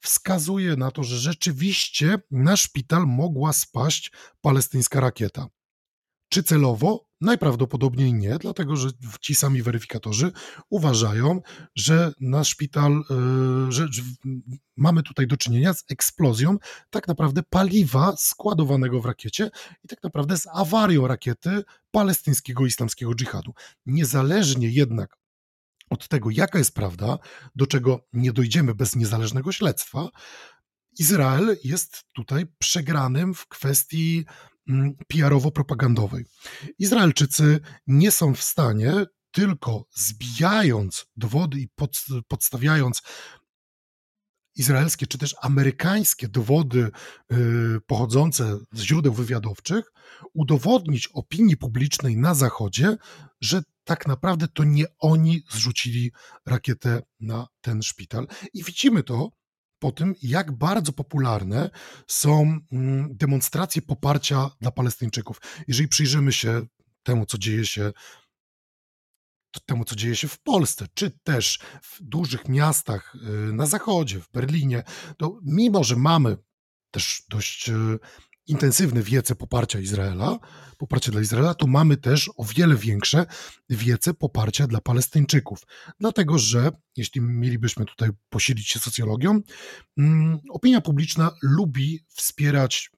wskazuje 0.00 0.76
na 0.76 0.90
to, 0.90 1.04
że 1.04 1.16
rzeczywiście 1.16 2.18
na 2.30 2.56
szpital 2.56 3.06
mogła 3.06 3.52
spaść 3.52 4.12
palestyńska 4.40 5.00
rakieta. 5.00 5.48
Czy 6.30 6.42
celowo? 6.42 7.10
Najprawdopodobniej 7.20 8.14
nie, 8.14 8.38
dlatego 8.38 8.76
że 8.76 8.88
ci 9.20 9.34
sami 9.34 9.62
weryfikatorzy 9.62 10.32
uważają, 10.70 11.40
że 11.74 12.12
na 12.20 12.44
szpital, 12.44 12.92
e, 12.92 13.72
że 13.72 13.88
mamy 14.76 15.02
tutaj 15.02 15.26
do 15.26 15.36
czynienia 15.36 15.74
z 15.74 15.84
eksplozją 15.90 16.56
tak 16.90 17.08
naprawdę 17.08 17.42
paliwa 17.42 18.16
składowanego 18.16 19.00
w 19.00 19.06
rakiecie 19.06 19.50
i 19.84 19.88
tak 19.88 20.02
naprawdę 20.02 20.36
z 20.36 20.46
awarią 20.52 21.06
rakiety 21.06 21.64
palestyńskiego 21.90 22.66
islamskiego 22.66 23.14
dżihadu. 23.14 23.52
Niezależnie 23.86 24.68
jednak 24.68 25.16
od 25.90 26.08
tego, 26.08 26.30
jaka 26.30 26.58
jest 26.58 26.74
prawda, 26.74 27.18
do 27.56 27.66
czego 27.66 28.06
nie 28.12 28.32
dojdziemy 28.32 28.74
bez 28.74 28.96
niezależnego 28.96 29.52
śledztwa, 29.52 30.08
Izrael 30.98 31.56
jest 31.64 32.04
tutaj 32.12 32.46
przegranym 32.58 33.34
w 33.34 33.48
kwestii 33.48 34.24
PR-owo-propagandowej. 35.08 36.24
Izraelczycy 36.78 37.60
nie 37.86 38.10
są 38.10 38.34
w 38.34 38.42
stanie 38.42 38.92
tylko 39.30 39.84
zbijając 39.94 41.06
dowody 41.16 41.60
i 41.60 41.68
pod, 41.68 41.96
podstawiając 42.28 43.02
izraelskie 44.54 45.06
czy 45.06 45.18
też 45.18 45.34
amerykańskie 45.42 46.28
dowody 46.28 46.90
y, 47.32 47.36
pochodzące 47.86 48.58
z 48.72 48.80
źródeł 48.80 49.12
wywiadowczych, 49.12 49.92
udowodnić 50.34 51.08
opinii 51.08 51.56
publicznej 51.56 52.16
na 52.16 52.34
Zachodzie, 52.34 52.96
że 53.40 53.62
tak 53.84 54.06
naprawdę 54.06 54.48
to 54.48 54.64
nie 54.64 54.84
oni 54.98 55.42
zrzucili 55.50 56.12
rakietę 56.46 57.02
na 57.20 57.46
ten 57.60 57.82
szpital. 57.82 58.26
I 58.54 58.64
widzimy 58.64 59.02
to 59.02 59.30
po 59.80 59.92
tym, 59.92 60.14
jak 60.22 60.52
bardzo 60.52 60.92
popularne 60.92 61.70
są 62.06 62.60
mm, 62.72 63.16
demonstracje 63.16 63.82
poparcia 63.82 64.50
dla 64.60 64.70
Palestyńczyków. 64.70 65.40
Jeżeli 65.68 65.88
przyjrzymy 65.88 66.32
się 66.32 66.66
temu, 67.02 67.26
co 67.26 67.38
dzieje 67.38 67.66
się 67.66 67.92
temu, 69.66 69.84
co 69.84 69.96
dzieje 69.96 70.16
się 70.16 70.28
w 70.28 70.42
Polsce, 70.42 70.86
czy 70.94 71.10
też 71.10 71.58
w 71.82 72.02
dużych 72.02 72.48
miastach 72.48 73.14
y, 73.14 73.52
na 73.52 73.66
zachodzie, 73.66 74.20
w 74.20 74.30
Berlinie, 74.30 74.82
to 75.16 75.38
mimo, 75.42 75.84
że 75.84 75.96
mamy 75.96 76.36
też 76.90 77.22
dość 77.28 77.68
y, 77.68 77.98
intensywne 78.46 79.02
wiece 79.02 79.34
poparcia 79.34 79.80
Izraela, 79.80 80.38
poparcie 80.78 81.12
dla 81.12 81.20
Izraela, 81.20 81.54
to 81.54 81.66
mamy 81.66 81.96
też 81.96 82.30
o 82.36 82.44
wiele 82.44 82.76
większe 82.76 83.26
wiece 83.70 84.14
poparcia 84.14 84.66
dla 84.66 84.80
Palestyńczyków. 84.80 85.62
Dlatego, 86.00 86.38
że 86.38 86.70
jeśli 86.96 87.20
mielibyśmy 87.20 87.84
tutaj 87.84 88.10
posilić 88.28 88.68
się 88.68 88.78
socjologią, 88.78 89.40
mm, 89.98 90.38
opinia 90.50 90.80
publiczna 90.80 91.30
lubi 91.42 92.00
wspierać 92.08 92.90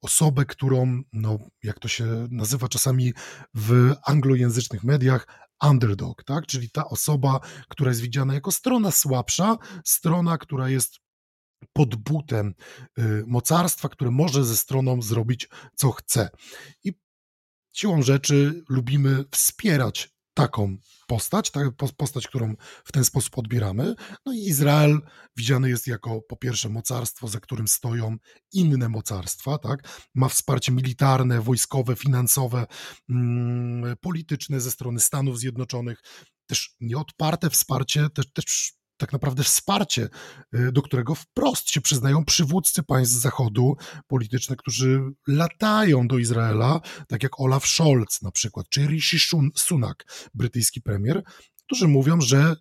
osobę, 0.00 0.44
którą, 0.44 1.02
no, 1.12 1.38
jak 1.62 1.78
to 1.78 1.88
się 1.88 2.28
nazywa 2.30 2.68
czasami 2.68 3.12
w 3.54 3.92
anglojęzycznych 4.06 4.84
mediach, 4.84 5.26
underdog, 5.62 6.24
tak? 6.24 6.46
czyli 6.46 6.70
ta 6.70 6.88
osoba, 6.88 7.40
która 7.68 7.90
jest 7.90 8.00
widziana 8.00 8.34
jako 8.34 8.52
strona 8.52 8.90
słabsza, 8.90 9.56
strona, 9.84 10.38
która 10.38 10.68
jest 10.68 11.03
pod 11.72 11.94
butem 11.94 12.54
y, 12.98 13.24
mocarstwa, 13.26 13.88
które 13.88 14.10
może 14.10 14.44
ze 14.44 14.56
stroną 14.56 15.02
zrobić 15.02 15.48
co 15.76 15.90
chce. 15.90 16.30
I 16.84 16.92
siłą 17.72 18.02
rzeczy 18.02 18.64
lubimy 18.68 19.24
wspierać 19.30 20.14
taką 20.34 20.76
postać, 21.06 21.50
tak, 21.50 21.68
postać, 21.96 22.28
którą 22.28 22.54
w 22.84 22.92
ten 22.92 23.04
sposób 23.04 23.38
odbieramy. 23.38 23.94
No 24.26 24.32
i 24.32 24.38
Izrael 24.38 25.00
widziany 25.36 25.68
jest 25.68 25.86
jako 25.86 26.22
po 26.22 26.36
pierwsze 26.36 26.68
mocarstwo, 26.68 27.28
za 27.28 27.40
którym 27.40 27.68
stoją 27.68 28.16
inne 28.52 28.88
mocarstwa, 28.88 29.58
tak? 29.58 30.08
Ma 30.14 30.28
wsparcie 30.28 30.72
militarne, 30.72 31.40
wojskowe, 31.40 31.96
finansowe, 31.96 32.66
mm, 33.08 33.96
polityczne 34.00 34.60
ze 34.60 34.70
strony 34.70 35.00
Stanów 35.00 35.38
Zjednoczonych, 35.38 36.02
też 36.46 36.76
nieodparte 36.80 37.50
wsparcie, 37.50 38.10
też, 38.10 38.32
też 38.32 38.74
tak 39.04 39.12
naprawdę 39.12 39.42
wsparcie, 39.42 40.08
y, 40.54 40.72
do 40.72 40.82
którego 40.82 41.14
wprost 41.14 41.70
się 41.70 41.80
przyznają 41.80 42.24
przywódcy 42.24 42.82
państw 42.82 43.14
Zachodu 43.14 43.76
polityczne, 44.06 44.56
którzy 44.56 45.00
latają 45.26 46.08
do 46.08 46.18
Izraela, 46.18 46.80
tak 47.08 47.22
jak 47.22 47.40
Olaf 47.40 47.66
Scholz 47.66 48.22
na 48.22 48.30
przykład, 48.30 48.68
czy 48.68 48.86
Rishi 48.86 49.18
Sunak, 49.56 50.04
brytyjski 50.34 50.82
premier, 50.82 51.22
którzy 51.66 51.88
mówią, 51.88 52.20
że 52.20 52.56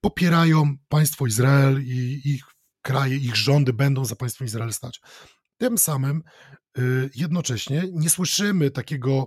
popierają 0.00 0.76
państwo 0.88 1.26
Izrael 1.26 1.82
i 1.84 2.20
ich 2.24 2.44
kraje, 2.82 3.16
ich 3.16 3.36
rządy 3.36 3.72
będą 3.72 4.04
za 4.04 4.16
państwo 4.16 4.44
Izrael 4.44 4.72
stać. 4.72 5.00
Tym 5.58 5.78
samym 5.78 6.22
y, 6.78 7.10
jednocześnie 7.14 7.84
nie 7.92 8.10
słyszymy 8.10 8.70
takiego 8.70 9.26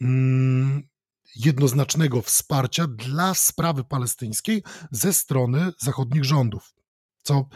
mm, 0.00 0.88
jednoznacznego 1.36 2.22
wsparcia 2.22 2.86
dla 2.86 3.34
sprawy 3.34 3.84
palestyńskiej 3.84 4.62
ze 4.90 5.12
strony 5.12 5.72
zachodnich 5.78 6.24
rządów. 6.24 6.74
Co 7.22 7.48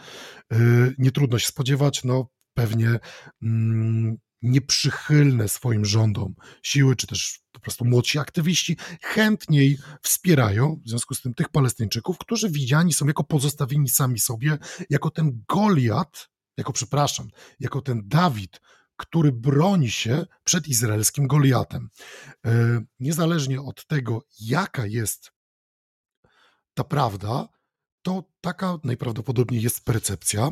yy, 0.51 0.95
nie 0.97 1.11
trudno 1.11 1.39
się 1.39 1.47
spodziewać, 1.47 2.03
no 2.03 2.29
pewnie 2.53 2.99
mm, 3.41 4.17
nieprzychylne 4.41 5.49
swoim 5.49 5.85
rządom 5.85 6.35
siły, 6.63 6.95
czy 6.95 7.07
też 7.07 7.39
po 7.51 7.59
prostu 7.59 7.85
młodsi 7.85 8.19
aktywiści 8.19 8.77
chętniej 9.01 9.77
wspierają 10.01 10.81
w 10.85 10.89
związku 10.89 11.15
z 11.15 11.21
tym 11.21 11.33
tych 11.33 11.49
Palestyńczyków, 11.49 12.17
którzy 12.17 12.49
widziani 12.49 12.93
są 12.93 13.07
jako 13.07 13.23
pozostawieni 13.23 13.89
sami 13.89 14.19
sobie, 14.19 14.57
jako 14.89 15.11
ten 15.11 15.43
Goliat, 15.47 16.29
jako 16.57 16.73
przepraszam, 16.73 17.27
jako 17.59 17.81
ten 17.81 18.01
Dawid, 18.05 18.61
który 18.99 19.31
broni 19.31 19.91
się 19.91 20.25
przed 20.43 20.67
izraelskim 20.67 21.27
Goliatem. 21.27 21.89
E, 22.45 22.81
niezależnie 22.99 23.61
od 23.61 23.87
tego, 23.87 24.23
jaka 24.39 24.85
jest 24.85 25.31
ta 26.73 26.83
prawda, 26.83 27.47
to 28.01 28.23
taka 28.41 28.77
najprawdopodobniej 28.83 29.61
jest 29.61 29.85
percepcja. 29.85 30.49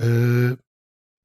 E, 0.00 0.06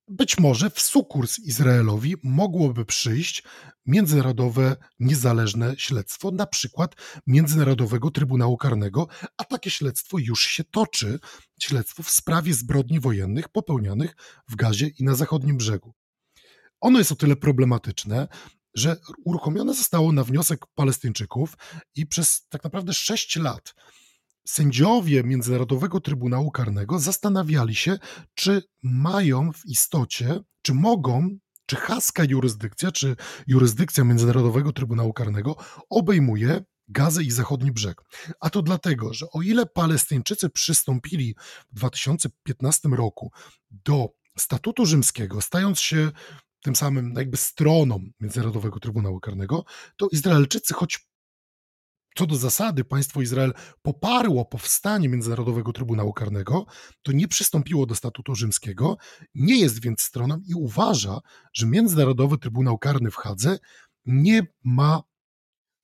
być 0.08 0.39
może 0.39 0.70
w 0.70 0.82
sukurs 0.82 1.39
Izraelowi 1.39 2.15
mogłoby 2.24 2.86
przyjść 2.86 3.43
międzynarodowe, 3.86 4.76
niezależne 5.00 5.76
śledztwo, 5.78 6.32
na 6.32 6.48
przykład 6.48 6.96
Międzynarodowego 7.28 8.12
Trybunału 8.12 8.58
Karnego, 8.58 9.08
a 9.38 9.43
takie 9.43 9.70
śledztwo 9.70 10.17
już 10.17 10.41
się 10.41 10.63
toczy 10.63 11.20
śledztwo 11.60 12.04
w 12.04 12.10
sprawie 12.10 12.54
zbrodni 12.54 13.00
wojennych 13.00 13.50
popełnionych 13.50 14.15
w 14.50 14.56
Gazie 14.56 14.88
i 14.88 15.04
na 15.04 15.15
zachodnim 15.15 15.58
brzegu. 15.58 15.93
Ono 16.82 17.00
jest 17.00 17.12
o 17.12 17.16
tyle 17.16 17.36
problematyczne, 17.36 18.28
że 18.74 18.98
uruchomione 19.26 19.74
zostało 19.74 20.12
na 20.12 20.24
wniosek 20.24 20.66
Palestyńczyków 20.76 21.58
i 21.96 22.06
przez 22.06 22.48
tak 22.50 22.63
naprawdę 22.63 22.94
sześć 22.94 23.36
lat 23.36 23.74
sędziowie 24.48 25.24
Międzynarodowego 25.24 26.02
Trybunału 26.02 26.52
Karnego 26.52 27.00
zastanawiali 27.00 27.76
się, 27.76 28.00
czy 28.34 28.63
mają 28.84 29.54
w 29.54 29.66
istocie, 29.66 30.40
czy 30.62 30.74
mogą, 30.74 31.38
czy 31.66 31.76
haska 31.76 32.24
jurysdykcja, 32.24 32.92
czy 32.92 33.16
jurysdykcja 33.48 34.04
Międzynarodowego 34.04 34.74
Trybunału 34.74 35.13
Karnego 35.13 35.56
obejmuje 35.90 36.63
Gazę 36.88 37.24
i 37.24 37.32
zachodni 37.32 37.72
brzeg. 37.72 38.02
A 38.40 38.50
to 38.50 38.62
dlatego, 38.62 39.13
że 39.13 39.26
o 39.34 39.42
ile 39.42 39.66
Palestyńczycy 39.66 40.50
przystąpili 40.50 41.36
w 41.70 41.76
2015 41.76 42.90
roku 42.90 43.32
do 43.72 44.10
statutu 44.38 44.86
rzymskiego, 44.86 45.42
stając 45.42 45.80
się 45.80 46.12
tym 46.62 46.76
samym 46.76 47.13
jakby 47.17 47.38
stroną 47.38 48.00
Międzynarodowego 48.20 48.80
Trybunału 48.80 49.20
Karnego, 49.20 49.65
to 49.98 50.08
Izraelczycy, 50.12 50.74
choć 50.74 51.08
co 52.17 52.26
do 52.26 52.36
zasady 52.36 52.84
państwo 52.84 53.22
Izrael 53.22 53.54
poparło 53.82 54.46
powstanie 54.46 55.10
Międzynarodowego 55.10 55.74
Trybunału 55.74 56.13
Karnego, 56.13 56.65
to 57.02 57.12
nie 57.12 57.28
przystąpiło 57.28 57.86
do 57.86 57.96
statutu 57.96 58.36
rzymskiego, 58.36 58.98
nie 59.36 59.60
jest 59.60 59.82
więc 59.82 60.02
stroną 60.02 60.39
i 60.48 60.54
uważa, 60.54 61.20
że 61.54 61.67
Międzynarodowy 61.67 62.38
Trybunał 62.38 62.78
Karny 62.78 63.12
w 63.12 63.15
Hadze 63.15 63.58
nie 64.06 64.48
ma, 64.63 65.04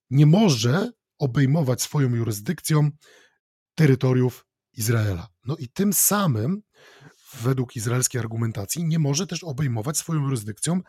nie 0.09 0.25
może 0.25 0.91
obejmować 1.19 1.81
swoją 1.81 2.15
jurysdykcją 2.15 2.89
terytoriów 3.75 4.45
Izraela. 4.73 5.27
No 5.45 5.55
i 5.55 5.67
tym 5.67 5.93
samym 5.93 6.61
według 7.41 7.75
izraelskiej 7.75 8.21
argumentacji 8.21 8.83
nie 8.83 8.99
może 8.99 9.27
też 9.27 9.43
obejmować 9.43 9.97
swoją 9.97 10.21
jurysdykcją 10.21 10.81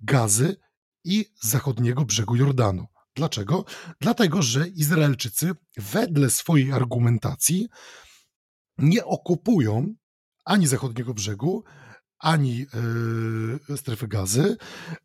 gazy 0.00 0.56
i 1.04 1.26
zachodniego 1.42 2.04
brzegu 2.04 2.36
Jordanu. 2.36 2.86
Dlaczego? 3.14 3.64
Dlatego, 4.00 4.42
że 4.42 4.68
Izraelczycy 4.68 5.50
wedle 5.76 6.30
swojej 6.30 6.72
argumentacji 6.72 7.68
nie 8.78 9.04
okupują 9.04 9.94
ani 10.44 10.66
zachodniego 10.66 11.14
brzegu, 11.14 11.64
ani 12.18 12.66
yy, 13.68 13.76
strefy 13.76 14.08
gazy. 14.08 14.56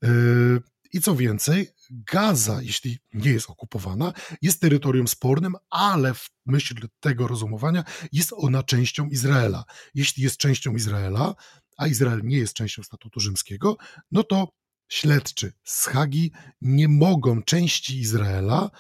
Yy, 0.02 0.62
I 0.94 1.02
co 1.02 1.16
więcej, 1.16 1.68
Gaza, 1.90 2.62
jeśli 2.62 3.00
nie 3.14 3.32
jest 3.32 3.50
okupowana, 3.50 4.14
jest 4.42 4.62
terytorium 4.62 5.08
spornym, 5.08 5.56
ale 5.70 6.14
w 6.14 6.30
myśl 6.46 6.76
tego 7.00 7.28
rozumowania 7.28 7.84
jest 8.12 8.34
ona 8.34 8.64
częścią 8.64 9.08
Izraela. 9.08 9.66
Jeśli 9.94 10.24
jest 10.24 10.38
częścią 10.38 10.76
Izraela, 10.76 11.36
a 11.78 11.88
Izrael 11.88 12.22
nie 12.24 12.38
jest 12.38 12.54
częścią 12.54 12.84
statutu 12.84 13.20
rzymskiego, 13.20 13.78
no 14.12 14.24
to 14.24 14.52
śledczy 14.88 15.54
z 15.64 15.86
Hagi 15.86 16.32
nie 16.62 16.88
mogą 16.88 17.44
części 17.44 18.00
Izraela, 18.00 18.72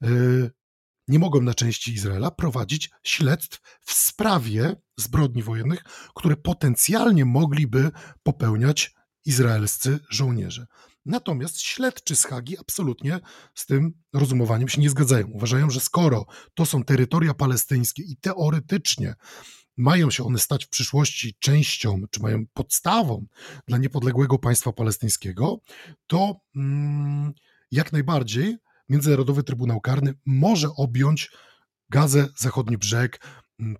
yy, 0.00 0.50
nie 1.08 1.18
mogą 1.18 1.40
na 1.40 1.54
części 1.54 1.92
Izraela 1.94 2.30
prowadzić 2.30 2.90
śledztw 3.02 3.60
w 3.80 3.92
sprawie 3.92 4.76
zbrodni 4.96 5.42
wojennych, 5.42 5.84
które 6.14 6.36
potencjalnie 6.36 7.24
mogliby 7.24 7.90
popełniać 8.22 8.94
izraelscy 9.24 9.98
żołnierze. 10.10 10.66
Natomiast 11.06 11.60
śledczy 11.60 12.16
z 12.16 12.24
Hagi 12.24 12.58
absolutnie 12.58 13.20
z 13.54 13.66
tym 13.66 13.92
rozumowaniem 14.12 14.68
się 14.68 14.80
nie 14.80 14.90
zgadzają. 14.90 15.26
Uważają, 15.26 15.70
że 15.70 15.80
skoro 15.80 16.26
to 16.54 16.66
są 16.66 16.84
terytoria 16.84 17.34
palestyńskie 17.34 18.02
i 18.02 18.16
teoretycznie 18.16 19.14
mają 19.76 20.10
się 20.10 20.24
one 20.24 20.38
stać 20.38 20.64
w 20.64 20.68
przyszłości 20.68 21.36
częścią, 21.38 22.02
czy 22.10 22.22
mają 22.22 22.46
podstawą 22.54 23.26
dla 23.66 23.78
niepodległego 23.78 24.38
państwa 24.38 24.72
palestyńskiego, 24.72 25.60
to 26.06 26.40
mm, 26.56 27.32
jak 27.70 27.92
najbardziej 27.92 28.56
Międzynarodowy 28.90 29.42
Trybunał 29.42 29.80
Karny 29.80 30.14
może 30.26 30.68
objąć 30.76 31.30
Gazę, 31.90 32.28
Zachodni 32.36 32.78
Brzeg, 32.78 33.20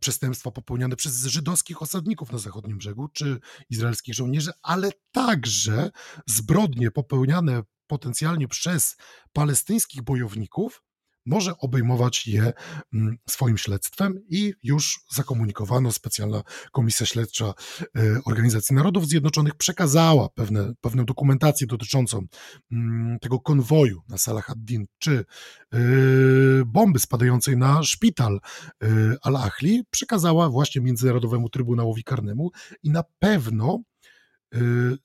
przestępstwa 0.00 0.50
popełniane 0.50 0.96
przez 0.96 1.24
żydowskich 1.24 1.82
osadników 1.82 2.32
na 2.32 2.38
zachodnim 2.38 2.78
brzegu 2.78 3.08
czy 3.08 3.40
izraelskich 3.70 4.14
żołnierzy, 4.14 4.52
ale 4.62 4.90
także 5.12 5.90
zbrodnie 6.26 6.90
popełniane 6.90 7.62
potencjalnie 7.86 8.48
przez 8.48 8.96
palestyńskich 9.32 10.02
bojowników 10.02 10.82
może 11.26 11.58
obejmować 11.58 12.26
je 12.26 12.52
mm, 12.92 13.16
swoim 13.28 13.58
śledztwem 13.58 14.20
i 14.28 14.54
już 14.62 15.00
zakomunikowano, 15.10 15.92
specjalna 15.92 16.42
komisja 16.72 17.06
śledcza 17.06 17.54
e, 17.96 18.20
Organizacji 18.24 18.76
Narodów 18.76 19.06
Zjednoczonych 19.06 19.54
przekazała 19.54 20.28
pewne, 20.28 20.72
pewną 20.80 21.04
dokumentację 21.04 21.66
dotyczącą 21.66 22.26
mm, 22.72 23.18
tego 23.18 23.40
konwoju 23.40 24.02
na 24.08 24.18
Salah 24.18 24.50
ad-Din, 24.50 24.86
czy 24.98 25.24
e, 25.72 25.78
bomby 26.66 26.98
spadającej 26.98 27.56
na 27.56 27.82
szpital 27.82 28.40
e, 28.82 28.86
Al-Ahli, 29.22 29.84
przekazała 29.90 30.48
właśnie 30.48 30.80
Międzynarodowemu 30.80 31.48
Trybunałowi 31.48 32.04
Karnemu 32.04 32.50
i 32.82 32.90
na 32.90 33.02
pewno 33.18 33.82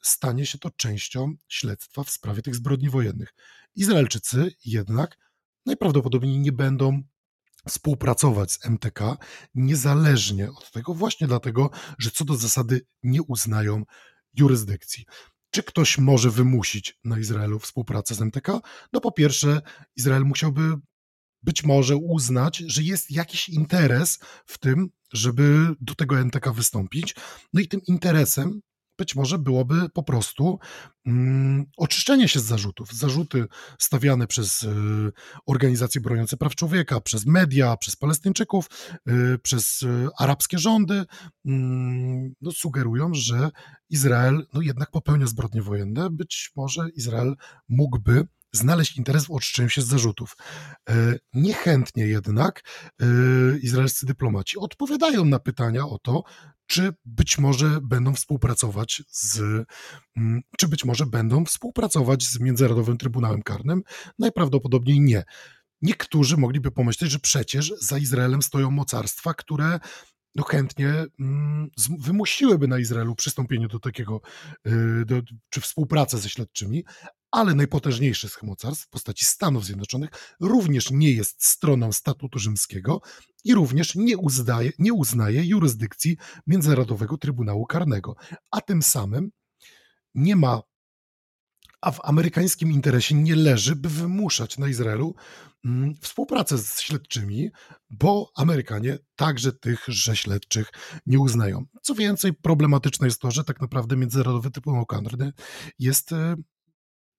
stanie 0.01 0.45
się 0.45 0.57
to 0.57 0.69
częścią 0.71 1.35
śledztwa 1.47 2.03
w 2.03 2.09
sprawie 2.09 2.41
tych 2.41 2.55
zbrodni 2.55 2.89
wojennych. 2.89 3.33
Izraelczycy 3.75 4.51
jednak 4.65 5.17
najprawdopodobniej 5.65 6.39
nie 6.39 6.51
będą 6.51 7.03
współpracować 7.67 8.51
z 8.51 8.65
MTK 8.65 9.17
niezależnie 9.55 10.51
od 10.51 10.71
tego, 10.71 10.93
właśnie 10.93 11.27
dlatego, 11.27 11.69
że 11.97 12.11
co 12.11 12.25
do 12.25 12.35
zasady 12.35 12.81
nie 13.03 13.21
uznają 13.21 13.83
jurysdykcji. 14.37 15.05
Czy 15.51 15.63
ktoś 15.63 15.97
może 15.97 16.29
wymusić 16.29 16.99
na 17.03 17.19
Izraelu 17.19 17.59
współpracę 17.59 18.15
z 18.15 18.21
MTK? 18.21 18.61
No 18.93 19.01
po 19.01 19.11
pierwsze, 19.11 19.61
Izrael 19.95 20.23
musiałby 20.23 20.75
być 21.43 21.63
może 21.63 21.95
uznać, 21.95 22.57
że 22.57 22.83
jest 22.83 23.11
jakiś 23.11 23.49
interes 23.49 24.19
w 24.45 24.57
tym, 24.57 24.89
żeby 25.13 25.67
do 25.81 25.95
tego 25.95 26.19
MTK 26.19 26.53
wystąpić. 26.53 27.15
No 27.53 27.61
i 27.61 27.67
tym 27.67 27.81
interesem 27.87 28.61
być 28.97 29.15
może 29.15 29.39
byłoby 29.39 29.89
po 29.89 30.03
prostu 30.03 30.59
mm, 31.05 31.65
oczyszczenie 31.77 32.27
się 32.27 32.39
z 32.39 32.43
zarzutów. 32.43 32.93
Zarzuty 32.93 33.45
stawiane 33.79 34.27
przez 34.27 34.63
y, 34.63 34.67
organizacje 35.45 36.01
broniące 36.01 36.37
praw 36.37 36.55
człowieka, 36.55 37.01
przez 37.01 37.25
media, 37.25 37.77
przez 37.77 37.95
Palestyńczyków, 37.95 38.69
y, 39.09 39.39
przez 39.39 39.81
y, 39.81 40.07
arabskie 40.19 40.57
rządy 40.57 41.05
mm, 41.45 42.33
no, 42.41 42.51
sugerują, 42.51 43.13
że 43.13 43.49
Izrael 43.89 44.47
no, 44.53 44.61
jednak 44.61 44.91
popełnia 44.91 45.27
zbrodnie 45.27 45.61
wojenne. 45.61 46.09
Być 46.09 46.51
może 46.55 46.89
Izrael 46.95 47.35
mógłby 47.69 48.27
znaleźć 48.55 48.97
interes 48.97 49.25
w 49.25 49.31
oczyszczeniu 49.31 49.69
się 49.69 49.81
z 49.81 49.87
zarzutów. 49.87 50.37
E, 50.89 51.15
niechętnie 51.33 52.07
jednak 52.07 52.63
e, 53.01 53.05
izraelscy 53.57 54.05
dyplomaci 54.05 54.57
odpowiadają 54.57 55.25
na 55.25 55.39
pytania 55.39 55.87
o 55.87 55.99
to, 55.99 56.23
czy 56.67 56.93
być 57.05 57.37
może 57.37 57.81
będą 57.81 58.13
współpracować 58.13 59.03
z, 59.09 59.39
mm, 60.17 60.41
czy 60.57 60.67
być 60.67 60.85
może 60.85 61.05
będą 61.05 61.45
współpracować 61.45 62.23
z 62.23 62.39
Międzynarodowym 62.39 62.97
Trybunałem 62.97 63.43
Karnym? 63.43 63.83
Najprawdopodobniej 64.19 65.01
nie. 65.01 65.23
Niektórzy 65.81 66.37
mogliby 66.37 66.71
pomyśleć, 66.71 67.11
że 67.11 67.19
przecież 67.19 67.73
za 67.81 67.97
Izraelem 67.97 68.41
stoją 68.41 68.71
mocarstwa, 68.71 69.33
które 69.33 69.79
no 70.35 70.43
chętnie 70.43 71.05
mm, 71.19 71.69
wymusiłyby 71.99 72.67
na 72.67 72.79
Izraelu 72.79 73.15
przystąpienie 73.15 73.67
do 73.67 73.79
takiego, 73.79 74.21
y, 74.67 75.05
do, 75.05 75.21
czy 75.49 75.61
współpracę 75.61 76.17
ze 76.17 76.29
śledczymi, 76.29 76.85
ale 77.35 77.55
najpotężniejszy 77.55 78.29
z 78.29 78.43
mocarstw 78.43 78.85
w 78.85 78.89
postaci 78.89 79.25
Stanów 79.25 79.65
Zjednoczonych 79.65 80.09
również 80.39 80.91
nie 80.91 81.11
jest 81.11 81.45
stroną 81.45 81.91
statutu 81.91 82.39
rzymskiego 82.39 83.01
i 83.43 83.53
również 83.53 83.95
nie, 83.95 84.17
uznaje, 84.17 84.71
nie 84.79 84.93
uznaje 84.93 85.45
jurysdykcji 85.45 86.17
Międzynarodowego 86.47 87.17
Trybunału 87.17 87.65
Karnego, 87.65 88.15
a 88.51 88.61
tym 88.61 88.81
samym 88.81 89.31
nie 90.15 90.35
ma 90.35 90.61
a 91.81 91.91
w 91.91 91.99
amerykańskim 92.03 92.71
interesie 92.71 93.15
nie 93.15 93.35
leży, 93.35 93.75
by 93.75 93.89
wymuszać 93.89 94.57
na 94.57 94.67
Izraelu 94.67 95.15
mm, 95.65 95.95
współpracę 96.01 96.57
z 96.57 96.81
śledczymi, 96.81 97.49
bo 97.89 98.31
Amerykanie 98.35 98.97
także 99.15 99.53
tychże 99.53 100.15
śledczych 100.15 100.71
nie 101.05 101.19
uznają. 101.19 101.65
Co 101.81 101.95
więcej, 101.95 102.33
problematyczne 102.33 103.07
jest 103.07 103.21
to, 103.21 103.31
że 103.31 103.43
tak 103.43 103.61
naprawdę 103.61 103.95
Międzynarodowy 103.95 104.51
Trybunał 104.51 104.85
Karny 104.85 105.33
jest 105.79 106.11
e, 106.11 106.35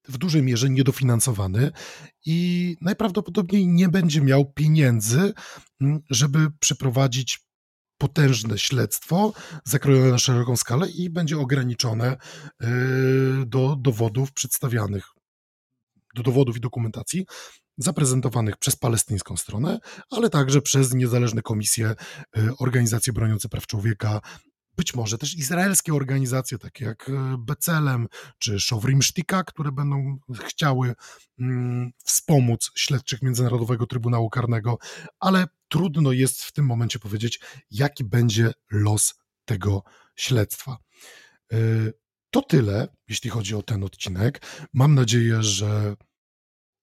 w 0.08 0.18
dużej 0.18 0.42
mierze 0.42 0.70
niedofinansowany 0.70 1.72
i 2.26 2.76
najprawdopodobniej 2.80 3.68
nie 3.68 3.88
będzie 3.88 4.20
miał 4.20 4.52
pieniędzy, 4.52 5.32
mm, 5.80 6.00
żeby 6.10 6.50
przeprowadzić 6.60 7.46
potężne 7.98 8.58
śledztwo 8.58 9.32
zakrojone 9.64 10.10
na 10.10 10.18
szeroką 10.18 10.56
skalę 10.56 10.88
i 10.90 11.10
będzie 11.10 11.38
ograniczone 11.38 12.16
y, 12.62 12.66
do 13.46 13.76
dowodów 13.80 14.32
przedstawianych, 14.32 15.04
do 16.14 16.22
dowodów 16.22 16.56
i 16.56 16.60
dokumentacji 16.60 17.26
zaprezentowanych 17.78 18.56
przez 18.56 18.76
palestyńską 18.76 19.36
stronę, 19.36 19.78
ale 20.10 20.30
także 20.30 20.62
przez 20.62 20.94
niezależne 20.94 21.42
komisje, 21.42 21.94
y, 22.38 22.56
organizacje 22.58 23.12
broniące 23.12 23.48
praw 23.48 23.66
człowieka, 23.66 24.20
być 24.76 24.94
może 24.94 25.18
też 25.18 25.36
izraelskie 25.36 25.94
organizacje, 25.94 26.58
takie 26.58 26.84
jak 26.84 27.08
e, 27.08 27.36
Becelem 27.38 28.08
czy 28.38 28.60
Szowrim 28.60 29.02
Sztika, 29.02 29.44
które 29.44 29.72
będą 29.72 30.18
chciały 30.46 30.94
mm, 31.38 31.92
wspomóc 32.04 32.70
śledczych 32.74 33.22
Międzynarodowego 33.22 33.86
Trybunału 33.86 34.30
Karnego, 34.30 34.78
ale 35.20 35.46
trudno 35.68 36.12
jest 36.12 36.42
w 36.42 36.52
tym 36.52 36.66
momencie 36.66 36.98
powiedzieć, 36.98 37.40
jaki 37.70 38.04
będzie 38.04 38.52
los 38.70 39.14
tego 39.44 39.82
śledztwa. 40.16 40.78
E, 41.52 41.56
to 42.30 42.42
tyle, 42.42 42.88
jeśli 43.08 43.30
chodzi 43.30 43.54
o 43.54 43.62
ten 43.62 43.84
odcinek. 43.84 44.42
Mam 44.72 44.94
nadzieję, 44.94 45.42
że 45.42 45.96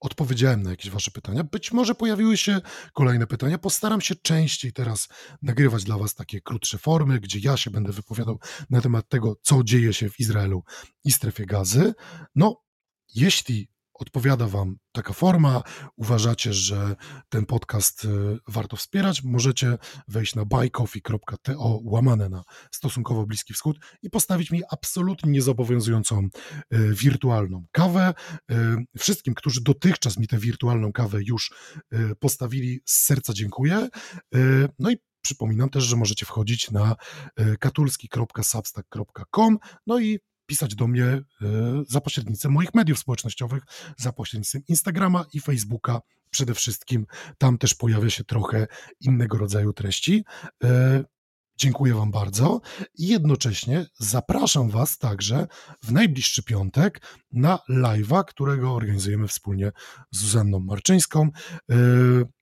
odpowiedziałem 0.03 0.63
na 0.63 0.69
jakieś 0.69 0.91
Wasze 0.91 1.11
pytania. 1.11 1.43
Być 1.43 1.71
może 1.71 1.95
pojawiły 1.95 2.37
się 2.37 2.61
kolejne 2.93 3.27
pytania. 3.27 3.57
Postaram 3.57 4.01
się 4.01 4.15
częściej 4.15 4.73
teraz 4.73 5.07
nagrywać 5.41 5.83
dla 5.83 5.97
Was 5.97 6.15
takie 6.15 6.41
krótsze 6.41 6.77
formy, 6.77 7.19
gdzie 7.19 7.39
ja 7.39 7.57
się 7.57 7.71
będę 7.71 7.91
wypowiadał 7.91 8.39
na 8.69 8.81
temat 8.81 9.09
tego, 9.09 9.35
co 9.41 9.63
dzieje 9.63 9.93
się 9.93 10.09
w 10.09 10.19
Izraelu 10.19 10.63
i 11.03 11.11
strefie 11.11 11.45
gazy. 11.45 11.93
No, 12.35 12.61
jeśli 13.15 13.72
odpowiada 13.93 14.47
Wam 14.47 14.75
taka 14.91 15.13
forma, 15.13 15.61
uważacie, 15.97 16.53
że 16.53 16.95
ten 17.29 17.45
podcast 17.45 18.05
y, 18.05 18.07
warto 18.47 18.77
wspierać, 18.77 19.23
możecie 19.23 19.77
wejść 20.07 20.35
na 20.35 20.45
buycoffee.to 20.45 21.79
łamane 21.83 22.29
na 22.29 22.43
stosunkowo 22.71 23.25
Bliski 23.25 23.53
Wschód 23.53 23.77
i 24.01 24.09
postawić 24.09 24.51
mi 24.51 24.61
absolutnie 24.71 25.31
niezobowiązującą 25.31 26.27
y, 26.73 26.93
wirtualną 26.93 27.65
kawę. 27.71 28.13
Y, 28.51 28.55
wszystkim, 28.97 29.33
którzy 29.33 29.61
dotychczas 29.63 30.17
mi 30.17 30.27
tę 30.27 30.37
wirtualną 30.37 30.91
kawę 30.91 31.19
już 31.27 31.53
postawili, 32.19 32.79
z 32.85 33.03
serca 33.05 33.33
dziękuję. 33.33 33.89
No 34.79 34.91
i 34.91 34.97
Przypominam 35.25 35.69
też, 35.69 35.83
że 35.83 35.95
możecie 35.95 36.25
wchodzić 36.25 36.71
na 36.71 36.95
katulski.substack.com 37.59 39.57
no 39.87 39.99
i 39.99 40.19
pisać 40.45 40.75
do 40.75 40.87
mnie 40.87 41.05
e, 41.05 41.23
za 41.87 42.01
pośrednictwem 42.01 42.51
moich 42.51 42.73
mediów 42.73 42.99
społecznościowych, 42.99 43.63
za 43.97 44.13
pośrednictwem 44.13 44.61
Instagrama 44.67 45.25
i 45.33 45.39
Facebooka 45.39 46.01
przede 46.29 46.53
wszystkim. 46.53 47.05
Tam 47.37 47.57
też 47.57 47.75
pojawia 47.75 48.09
się 48.09 48.23
trochę 48.23 48.67
innego 48.99 49.37
rodzaju 49.37 49.73
treści. 49.73 50.25
E, 50.63 51.03
dziękuję 51.57 51.93
Wam 51.93 52.11
bardzo 52.11 52.61
i 52.97 53.07
jednocześnie 53.07 53.85
zapraszam 53.99 54.69
Was 54.69 54.97
także 54.97 55.47
w 55.83 55.91
najbliższy 55.91 56.43
piątek 56.43 57.01
na 57.31 57.59
live'a, 57.69 58.23
którego 58.27 58.73
organizujemy 58.73 59.27
wspólnie 59.27 59.71
z 60.11 60.17
Zuzanną 60.17 60.59
Marczyńską. 60.59 61.29
E, 61.71 61.75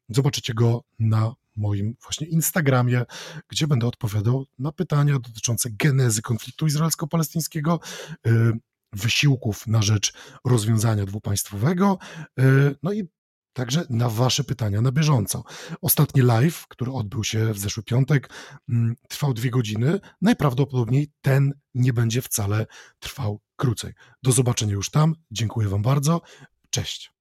zobaczycie 0.10 0.54
go 0.54 0.84
na 1.00 1.34
moim 1.62 1.96
właśnie 2.02 2.28
Instagramie, 2.28 3.04
gdzie 3.48 3.68
będę 3.68 3.88
odpowiadał 3.88 4.46
na 4.60 4.72
pytania 4.72 5.20
dotyczące 5.20 5.70
genezy 5.72 6.22
konfliktu 6.22 6.68
izraelsko-palestyńskiego, 6.68 7.80
y, 8.28 8.52
wysiłków 8.94 9.68
na 9.68 9.82
rzecz 9.82 10.14
rozwiązania 10.46 11.06
dwupaństwowego, 11.06 11.98
y, 12.40 12.76
no 12.84 12.94
i 12.94 13.08
także 13.54 13.86
na 13.90 14.10
Wasze 14.10 14.44
pytania 14.44 14.82
na 14.82 14.92
bieżąco. 14.92 15.44
Ostatni 15.82 16.22
live, 16.22 16.68
który 16.68 16.92
odbył 16.92 17.24
się 17.24 17.54
w 17.54 17.60
zeszły 17.60 17.84
piątek, 17.84 18.30
mm, 18.70 18.96
trwał 19.10 19.34
dwie 19.34 19.50
godziny. 19.50 20.00
Najprawdopodobniej 20.22 21.12
ten 21.22 21.54
nie 21.74 21.94
będzie 21.94 22.22
wcale 22.22 22.66
trwał 23.00 23.40
krócej. 23.56 23.94
Do 24.24 24.32
zobaczenia 24.32 24.74
już 24.74 24.90
tam. 24.90 25.16
Dziękuję 25.32 25.68
Wam 25.68 25.82
bardzo. 25.82 26.22
Cześć. 26.70 27.21